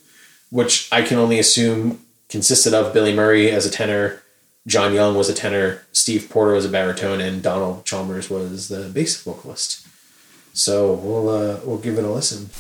[0.51, 4.23] which I can only assume consisted of Billy Murray as a tenor,
[4.67, 8.89] John Young was a tenor, Steve Porter was a baritone, and Donald Chalmers was the
[8.89, 9.87] bass vocalist.
[10.53, 12.51] So we'll uh, we'll give it a listen.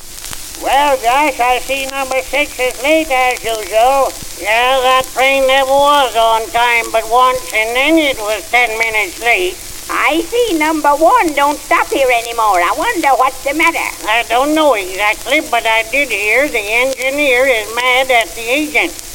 [0.63, 4.13] Well, Josh, I see number six is late as usual.
[4.37, 9.21] Yeah, that train never was on time but once, and then it was ten minutes
[9.21, 9.57] late.
[9.89, 12.61] I see number one don't stop here anymore.
[12.61, 13.89] I wonder what's the matter.
[14.07, 19.10] I don't know exactly, but I did hear the engineer is mad at the agent.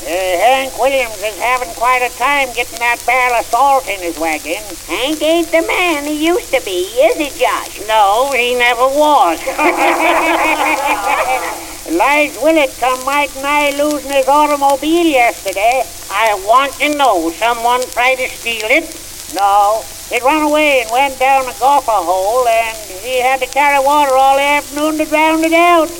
[0.00, 4.16] Uh, Hank Williams is having quite a time getting that barrel of salt in his
[4.18, 4.62] wagon.
[4.86, 7.80] Hank ain't the man he used to be, is he, Josh?
[7.88, 9.40] No, he never was.
[11.90, 15.82] Lige Willett come right nigh losing his automobile yesterday.
[16.10, 18.84] I want to know, someone tried to steal it?
[19.34, 19.82] No,
[20.12, 24.14] it ran away and went down a gopher hole, and he had to carry water
[24.14, 25.90] all the afternoon to drown it out.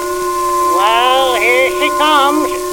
[0.74, 2.64] well, here she comes.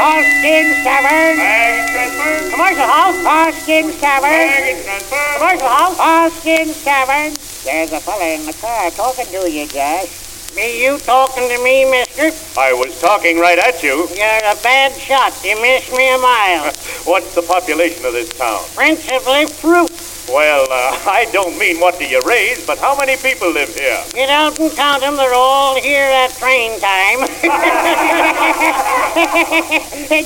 [0.00, 2.50] Hoskins Tavern.
[2.50, 3.16] Commercial House.
[3.24, 4.76] Hoskins Tavern.
[5.36, 5.98] Commercial House.
[5.98, 7.34] Hoskins Tavern.
[7.64, 10.27] There's a fella in the car talking to you, Josh.
[10.58, 12.34] Be you talking to me, mister?
[12.58, 14.08] I was talking right at you.
[14.10, 15.32] You're a bad shot.
[15.44, 16.64] You missed me a mile.
[17.04, 18.58] What's the population of this town?
[18.74, 19.88] Principally fruit.
[20.28, 24.02] Well, uh, I don't mean what do you raise, but how many people live here?
[24.10, 25.14] Get out and them.
[25.14, 27.20] They're all here at train time.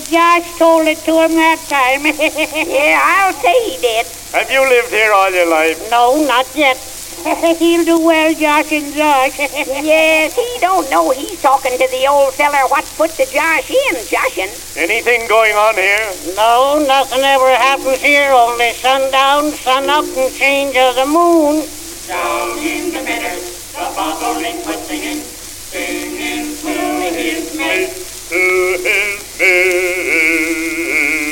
[0.08, 2.06] Josh told it to him that time.
[2.08, 4.06] Yeah, I'll say he did.
[4.32, 5.90] Have you lived here all your life?
[5.90, 6.91] no, not yet.
[7.58, 9.38] He'll do well, Josh and Josh.
[9.82, 13.94] Yes, he don't know he's talking to the old feller what put the Josh in,
[14.10, 14.50] Joshin.
[14.76, 16.12] Anything going on here?
[16.34, 21.64] No, nothing ever happens here, only sundown, sun up, and change of the moon.
[22.08, 26.74] Down in the meadow, the bobolink was singing, singing to
[27.14, 27.94] his mate.
[28.30, 31.22] To his mate.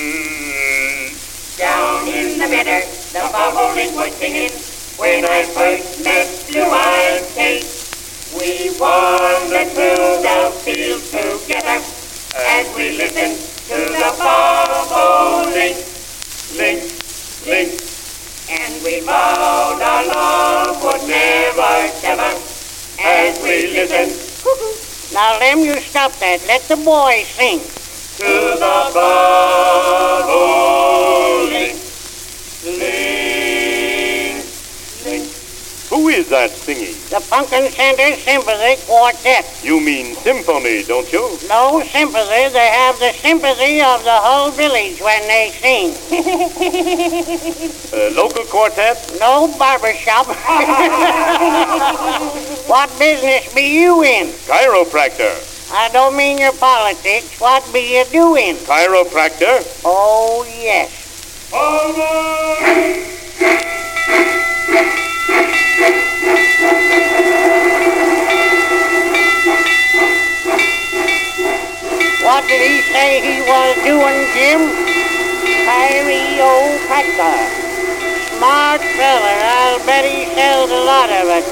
[1.58, 4.50] Down in the meadow, the bobolink was singing,
[5.00, 7.64] when I first met you, I Kate.
[8.36, 11.80] We wandered through the fields together,
[12.36, 15.76] as we listened to the bobolink,
[16.56, 16.82] Link,
[17.46, 17.72] link.
[17.72, 17.90] Link
[18.50, 22.34] and we vowed our love would never sever,
[23.00, 24.10] as we listened
[25.14, 26.44] Now, Lem, you stop that.
[26.46, 27.60] Let the boy sing.
[28.18, 30.59] To the bobolink.
[36.30, 36.94] That singing?
[37.10, 39.44] The Pumpkin Center Sympathy Quartet.
[39.62, 41.36] You mean symphony, don't you?
[41.48, 42.48] No sympathy.
[42.48, 45.92] They have the sympathy of the whole village when they sing.
[47.92, 49.16] A local quartet?
[49.20, 50.26] No barber shop.
[52.68, 54.28] what business be you in?
[54.46, 55.48] Chiropractor.
[55.72, 57.38] I don't mean your politics.
[57.40, 58.56] What be you doing?
[58.56, 59.62] Chiropractor?
[59.84, 60.96] Oh, yes.
[72.30, 74.60] What did he say he was doing, Jim?
[75.66, 77.38] Chiropractor.
[78.36, 79.34] Smart fella.
[79.42, 81.44] I'll bet he sells a lot of it.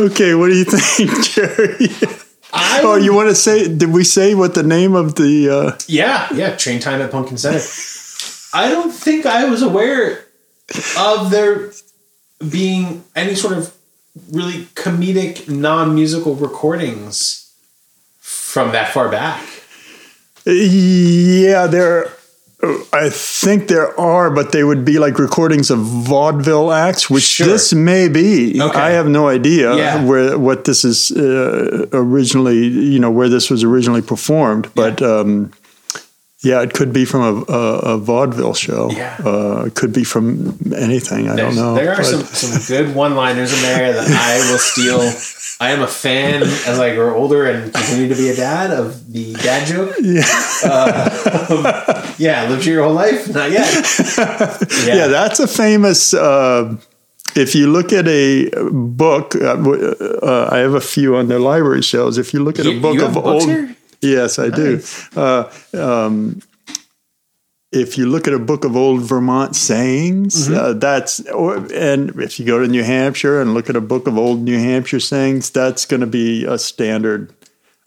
[0.00, 2.20] Okay, what do you think, Jerry?
[2.54, 3.68] I oh, you want to say?
[3.68, 5.50] Did we say what the name of the?
[5.50, 7.60] Uh, Yeah, yeah, train time at Pumpkin Center.
[8.56, 10.26] I don't think I was aware
[10.96, 11.72] of there
[12.48, 13.74] being any sort of
[14.30, 17.52] really comedic, non musical recordings
[18.20, 19.44] from that far back.
[20.46, 22.12] yeah, there.
[22.92, 27.46] I think there are, but they would be like recordings of vaudeville acts, which Sure.
[27.46, 28.60] this may be.
[28.60, 28.78] Okay.
[28.78, 30.04] I have no idea Yeah.
[30.04, 34.68] where what this is uh, originally, you know, where this was originally performed.
[34.74, 35.50] But um,
[36.42, 38.90] yeah, it could be from a, a, a vaudeville show.
[38.90, 39.16] Yeah.
[39.24, 41.28] Uh, it could be from anything.
[41.28, 41.74] I There's- don't know.
[41.74, 45.00] There are some, some good one liners in there that I will steal.
[45.60, 49.12] I am a fan as I grow older and continue to be a dad of
[49.12, 49.94] the dad joke.
[50.02, 50.24] Yeah.
[50.64, 53.28] Uh, yeah, lived your whole life?
[53.32, 53.66] Not yet.
[54.86, 54.94] Yeah.
[54.96, 56.12] yeah, that's a famous.
[56.14, 56.76] Uh,
[57.36, 59.56] if you look at a book, uh,
[60.22, 62.18] uh, I have a few on the library shelves.
[62.18, 63.74] If you look at You- a book you of old, here?
[64.00, 64.80] yes, I do.
[65.16, 65.44] Uh,
[65.74, 66.40] um,
[67.74, 70.54] if you look at a book of old Vermont sayings, Mm-hmm.
[70.54, 74.06] uh, that's or, and if you go to New Hampshire and look at a book
[74.06, 77.32] of old New Hampshire sayings, that's going to be a standard.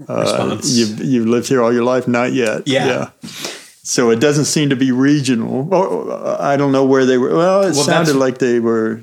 [0.07, 0.77] Uh, Response.
[0.77, 2.67] you've you've lived here all your life, not yet.
[2.67, 3.09] Yeah.
[3.83, 5.73] So it doesn't seem to be regional.
[5.73, 7.33] Or, I don't know where they were.
[7.35, 9.01] Well, it Well, sounded like they were.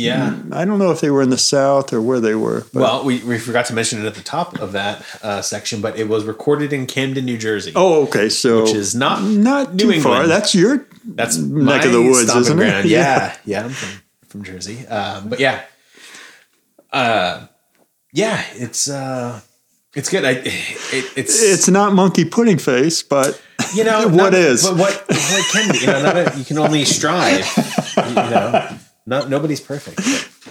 [0.00, 0.36] Yeah.
[0.52, 2.60] I don't know if they were in the South or where they were.
[2.72, 5.80] but- Well, we, we forgot to mention it at the top of that uh, section,
[5.80, 7.72] but it was recorded in Camden, New Jersey.
[7.76, 8.28] oh, okay.
[8.28, 10.26] So Which is not not New too far.
[10.26, 12.62] That's your That's neck of the woods, isn't it?
[12.62, 12.88] ground.
[12.88, 14.86] Yeah, yeah, I'm from, from Jersey.
[14.86, 15.62] Um, but yeah,
[16.92, 17.46] uh,
[18.12, 19.40] yeah, it's uh,
[19.94, 20.24] it's good.
[20.24, 20.44] I, it,
[21.16, 23.40] it's It's not monkey pudding face, but
[23.74, 24.66] you know what not- is?
[24.66, 25.78] But what what can be?
[25.78, 27.44] You know, a, you can only strive.
[27.96, 29.98] You know, not nobody's perfect.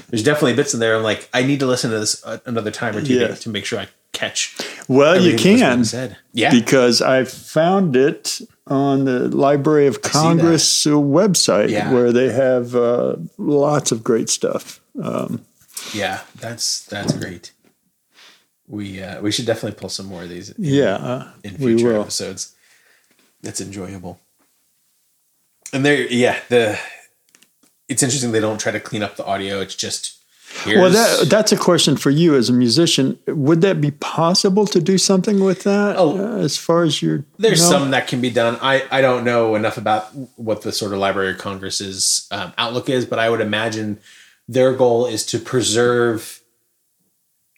[0.09, 0.95] There's definitely bits in there.
[0.95, 3.27] I'm like, I need to listen to this uh, another time or two Yeah.
[3.29, 4.55] to, to make sure I catch.
[4.87, 6.17] well, you everything that was being can said.
[6.33, 11.91] Yeah, because I found it on the Library of Congress uh, website Yeah.
[11.93, 14.79] where they have uh, lots of great stuff.
[15.01, 15.45] Um,
[15.93, 17.51] yeah, that's that's great.
[18.67, 20.49] We uh, we should definitely pull some more of these.
[20.51, 22.55] in- yeah, uh, in future episodes.
[23.41, 24.19] That's enjoyable.
[25.71, 26.77] And there, yeah, the
[27.89, 29.59] it's interesting they don't try to clean up the audio.
[29.59, 30.17] It's just
[30.63, 33.19] here's, Well, that, that's a question for you as a musician.
[33.27, 35.95] Would that be possible to do something with that?
[35.97, 36.17] Oh.
[36.17, 37.77] uh, as far as your there's know?
[37.77, 38.57] some that can be done.
[38.61, 42.89] I I don't know enough about what the sort of Library of Congress's um, outlook
[42.89, 43.99] is, but I would imagine
[44.47, 46.41] their goal is to preserve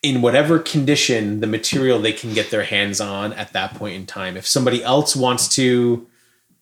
[0.04, 4.06] in whatever condition the material they can get their hands on at that point in
[4.06, 4.36] time.
[4.36, 6.08] If somebody else wants to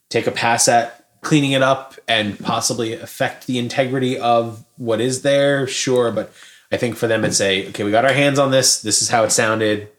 [0.10, 5.22] take a pass at cleaning it up and possibly affect the integrity of what is
[5.22, 6.12] there, sure.
[6.12, 6.32] But
[6.72, 7.84] I think for them, it's a okay.
[7.84, 8.82] We got our hands on this.
[8.82, 9.90] This is how it sounded.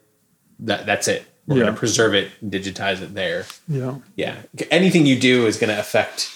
[0.59, 1.25] That that's it.
[1.47, 1.65] We're Yeah.
[1.65, 3.45] gonna preserve it, and digitize it there.
[3.67, 3.95] Yeah.
[4.15, 4.37] Yeah,
[4.69, 6.29] anything you do is gonna affect.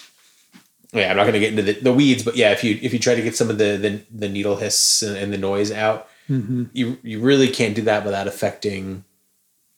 [0.94, 3.00] Yeah, I'm not gonna get into the, the weeds, but yeah, if you if you
[3.00, 6.08] try to get some of the the, the needle hiss and, and the noise out,
[6.30, 6.66] mm-hmm.
[6.74, 9.04] you you really can't do that without affecting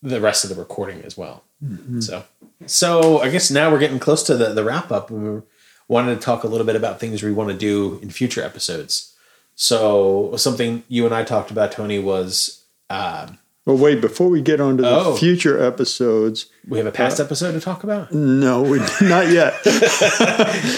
[0.01, 1.43] the rest of the recording as well.
[1.64, 1.99] Mm-hmm.
[2.01, 2.24] So,
[2.66, 5.41] so I guess now we're getting close to the, the wrap up, we
[5.88, 9.14] wanted to talk a little bit about things we want to do in future episodes.
[9.55, 14.01] So, something you and I talked about, Tony, was um, Well, wait.
[14.01, 15.16] Before we get on to the Oh.
[15.16, 18.12] future episodes, we have a past uh, episode to talk about.
[18.14, 19.55] no, we, not yet.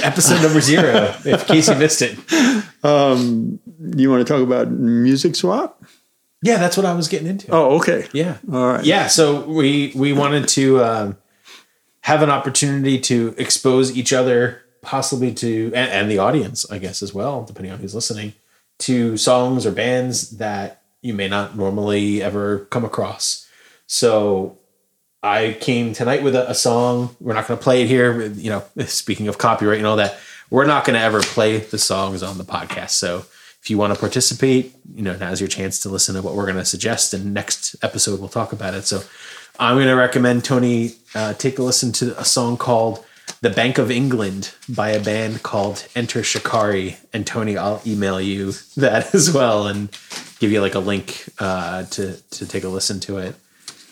[0.04, 2.18] Episode number zero, in case you missed it.
[2.84, 3.60] Um,
[3.96, 5.84] you want to talk about music swap?
[6.42, 7.52] Yeah, that's what I was getting into.
[7.52, 8.08] Oh, okay.
[8.14, 8.38] Yeah.
[8.52, 8.86] All right.
[8.86, 9.08] Yeah.
[9.08, 11.18] So we we wanted to um,
[12.02, 17.04] have an opportunity to expose each other, possibly to and, and the audience, I guess
[17.04, 18.34] as well, depending on who's listening,
[18.80, 23.48] to songs or bands that you may not normally ever come across.
[23.88, 24.58] So
[25.22, 27.16] I came tonight with a, a song.
[27.20, 28.28] We're not going to play it here.
[28.28, 30.18] You know, speaking of copyright and all that,
[30.50, 32.92] we're not going to ever play the songs on the podcast.
[32.92, 33.26] So
[33.62, 36.46] if you want to participate, you know, now's your chance to listen to what we're
[36.46, 37.14] going to suggest.
[37.14, 38.84] And next episode, we'll talk about it.
[38.84, 39.02] So
[39.60, 43.04] I'm going to recommend Tony uh, take a listen to a song called
[43.42, 46.98] The Bank of England by a band called Enter Shikari.
[47.12, 49.90] And Tony, I'll email you that as well and
[50.40, 53.36] give you like a link uh, to, to take a listen to it.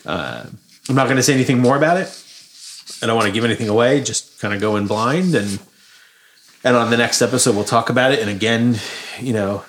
[0.05, 0.45] Uh,
[0.87, 2.23] I'm not going to say anything more about it.
[3.01, 4.01] I don't want to give anything away.
[4.01, 5.59] Just kind of go in blind, and
[6.63, 8.19] and on the next episode we'll talk about it.
[8.19, 8.77] And again,
[9.19, 9.63] you know,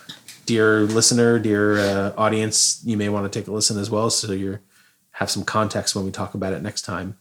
[0.47, 4.33] dear listener, dear uh, audience, you may want to take a listen as well, so
[4.33, 4.59] you
[5.13, 7.19] have some context when we talk about it next time.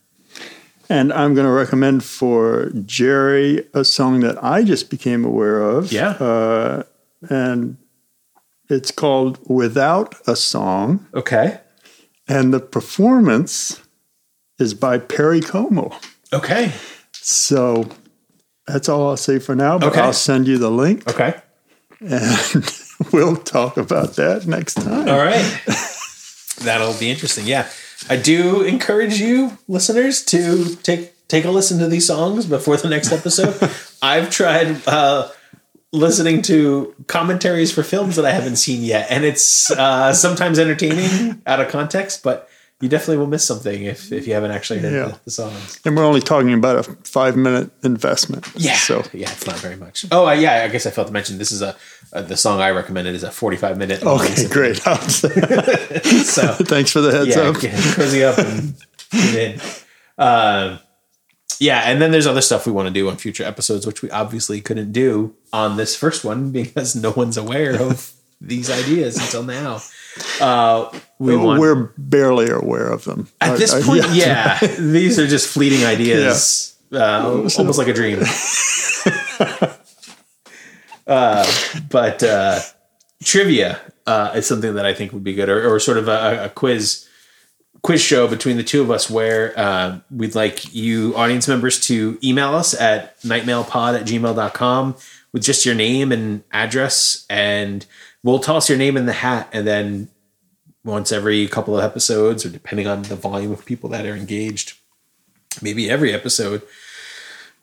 [0.90, 5.92] And I'm going to recommend for Jerry a song that I just became aware of.
[5.92, 6.12] Yeah.
[6.12, 6.84] Uh,
[7.30, 7.78] and
[8.70, 11.06] it's called Without a Song.
[11.14, 11.60] Okay.
[12.28, 13.82] And the performance
[14.60, 15.98] is by Perry Como.
[16.32, 16.72] Okay.
[17.12, 17.90] So
[18.68, 20.02] that's all I'll say for now, but Okay.
[20.02, 21.34] I'll send you the link Okay.
[22.00, 22.74] and
[23.14, 25.08] we'll talk about that next time.
[25.10, 25.60] All right.
[26.62, 27.46] That'll be interesting.
[27.46, 27.68] Yeah.
[28.10, 32.90] I do encourage you, listeners, to take take a listen to these songs before the
[32.90, 33.58] next episode.
[34.02, 35.30] I've tried uh,
[35.92, 41.42] listening to commentaries for films that I haven't seen yet, and it's uh, sometimes entertaining
[41.46, 42.50] out of context, but
[42.80, 45.06] you definitely will miss something if, if you haven't actually heard Yeah.
[45.08, 45.80] the, the songs.
[45.84, 48.46] And we're only talking about a five minute investment.
[48.56, 50.06] Yeah, So yeah, it's not very much.
[50.12, 51.76] Oh, uh, yeah, I guess I failed to mention this is a
[52.14, 54.04] uh, the song I recommended is a forty five minute.
[54.04, 54.78] okay, great.
[56.28, 57.60] So Thanks for the heads yeah, up.
[57.60, 58.76] get cozy up and
[59.36, 59.60] in.
[60.18, 60.80] Um,
[61.60, 64.12] yeah, and then there's other stuff we want to do on future episodes, which we
[64.12, 68.12] obviously couldn't do on this first one because no one's aware of
[68.42, 69.82] these ideas until now.
[70.42, 73.28] Uh, we want We're barely aware of them.
[73.40, 77.24] at I- this I- point, yeah, these are just fleeting ideas, uh,
[77.56, 78.24] almost like a dream.
[81.08, 81.52] uh,
[81.92, 82.60] but uh,
[83.24, 86.46] trivia uh, is something that I think would be good, or, or sort of a,
[86.46, 87.08] a quiz
[87.84, 92.18] quiz show between the two of us where uh, we'd like you audience members to
[92.24, 94.96] email us at nightmailpod at gmail.com
[95.32, 97.86] with just your name and address and
[98.28, 100.10] we'll toss your name in the hat and then
[100.84, 104.74] once every couple of episodes or depending on the volume of people that are engaged
[105.62, 106.62] maybe every episode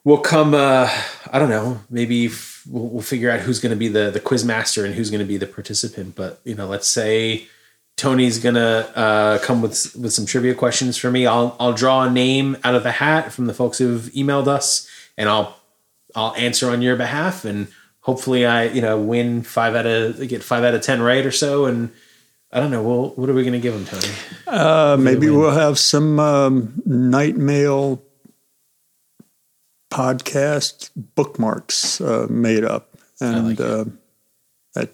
[0.03, 0.89] we'll come uh
[1.31, 4.19] i don't know maybe f- we'll, we'll figure out who's going to be the the
[4.19, 6.15] quiz master and who's going to be the participant.
[6.15, 7.47] But you know let's say
[7.97, 11.25] tony's going to uh come with with some trivia questions for me.
[11.25, 14.89] I'll i'll draw a name out of the hat from the folks who've emailed us
[15.17, 15.57] and i'll
[16.15, 17.67] i'll answer on your behalf and
[18.05, 21.31] hopefully i you know win five out of get five out of ten right or
[21.31, 21.91] so and
[22.55, 22.83] I don't know.
[22.83, 24.13] Well, what are we going to give them, Tony?
[24.47, 28.01] Uh, maybe we'll have some um, night mail
[29.91, 33.83] podcast bookmarks uh, made up, and like uh,
[34.73, 34.93] that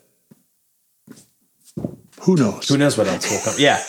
[2.21, 2.67] who knows?
[2.67, 3.53] Who knows what else will come?
[3.59, 3.83] Yeah,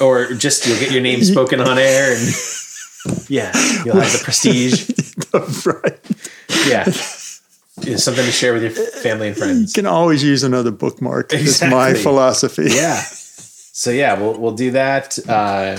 [0.00, 2.28] or just you'll get your name spoken on air, and
[3.28, 3.50] yeah,
[3.84, 4.88] you'll have the prestige.
[5.66, 5.98] right?
[6.68, 6.84] Yeah,
[7.78, 9.76] it's something to share with your family and friends.
[9.76, 11.32] You can always use another bookmark.
[11.32, 12.68] It's my philosophy.
[12.70, 13.00] Yeah.
[13.00, 15.18] So yeah, we'll we'll do that.
[15.28, 15.78] Uh,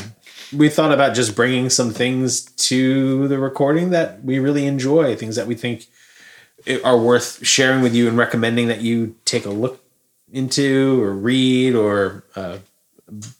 [0.55, 5.35] we thought about just bringing some things to the recording that we really enjoy, things
[5.35, 5.87] that we think
[6.83, 9.83] are worth sharing with you and recommending that you take a look
[10.31, 12.57] into or read or uh,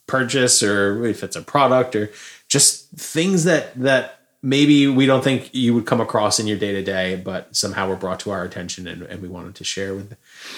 [0.07, 2.09] purchase or if it's a product or
[2.47, 6.71] just things that that maybe we don't think you would come across in your day
[6.73, 9.95] to day, but somehow were brought to our attention and, and we wanted to share
[9.95, 10.15] with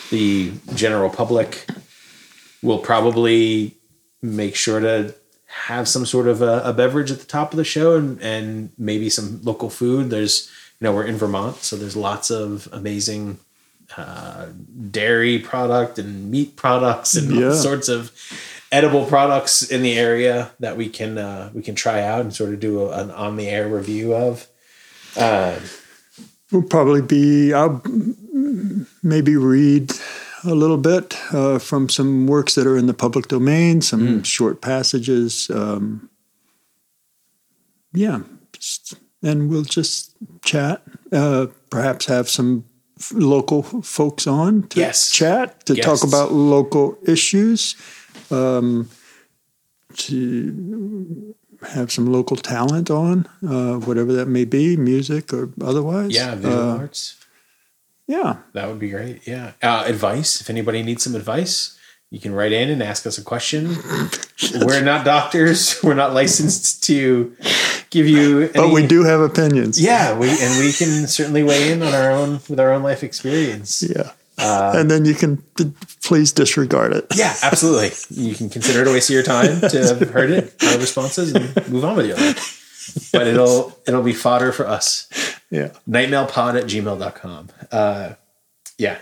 [0.09, 1.65] the general public.
[2.61, 3.75] We'll probably
[4.21, 5.15] make sure to
[5.45, 8.71] have some sort of a, a beverage at the top of the show and, and
[8.77, 10.09] maybe some local food.
[10.09, 10.49] There's,
[10.79, 13.39] you know, we're in Vermont, so there's lots of amazing
[13.97, 14.47] uh,
[14.91, 18.11] dairy product and meat products and all sorts of
[18.71, 22.53] edible products in the area that we can uh, we can try out and sort
[22.53, 24.47] of do a, an on the air review of.
[25.17, 25.59] Uh,
[26.51, 27.53] We'll probably be.
[27.53, 27.79] I'll
[29.03, 29.91] maybe read
[30.43, 34.59] a little bit uh, from some works that are in the public domain, some short
[34.59, 35.51] passages.
[35.53, 36.09] Um,
[37.93, 38.21] yeah,
[38.53, 40.81] just, and we'll just chat.
[41.11, 42.65] Uh, perhaps have some
[42.99, 45.11] f- local folks on to Yes.
[45.11, 46.01] chat to Guests.
[46.01, 47.75] talk about local issues.
[48.31, 48.89] Um,
[49.97, 51.35] to
[51.73, 56.13] have some local talent on, uh, whatever that may be, music or otherwise.
[56.13, 57.15] yeah, visual Uh, arts.
[58.07, 58.37] yeah.
[58.53, 59.21] That would be great.
[59.27, 59.51] Yeah.
[59.61, 60.41] Uh, advice.
[60.41, 61.75] If anybody needs some advice,
[62.11, 63.77] you can write in and ask us a question.
[64.61, 65.77] We're not doctors.
[65.83, 67.35] We're not licensed to
[67.89, 68.41] give you.
[68.43, 69.81] Any, But we do have opinions.
[69.81, 73.03] Yeah, we and we can certainly weigh in on our own with our own life
[73.03, 73.81] experience.
[73.83, 74.11] Yeah.
[74.39, 75.43] And then you can
[76.03, 77.05] please disregard it.
[77.15, 77.91] Yeah, absolutely.
[78.09, 81.33] You can consider it a waste of your time to have heard it, our responses,
[81.33, 83.09] and move on with your life.
[83.11, 85.07] But it'll it'll be fodder for us.
[85.51, 85.71] Yeah.
[85.87, 87.49] nightmailpod at gmail.com.
[87.71, 88.13] Uh,
[88.77, 88.97] yeah.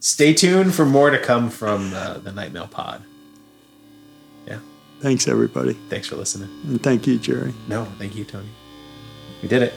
[0.00, 3.02] Stay tuned for more to come from uh, the Nightmail Pod.
[4.46, 4.58] Yeah.
[5.00, 5.72] Thanks, everybody.
[5.88, 6.50] Thanks for listening.
[6.64, 7.54] And thank you, Jerry.
[7.68, 8.48] No, thank you, Tony.
[9.42, 9.72] We did it.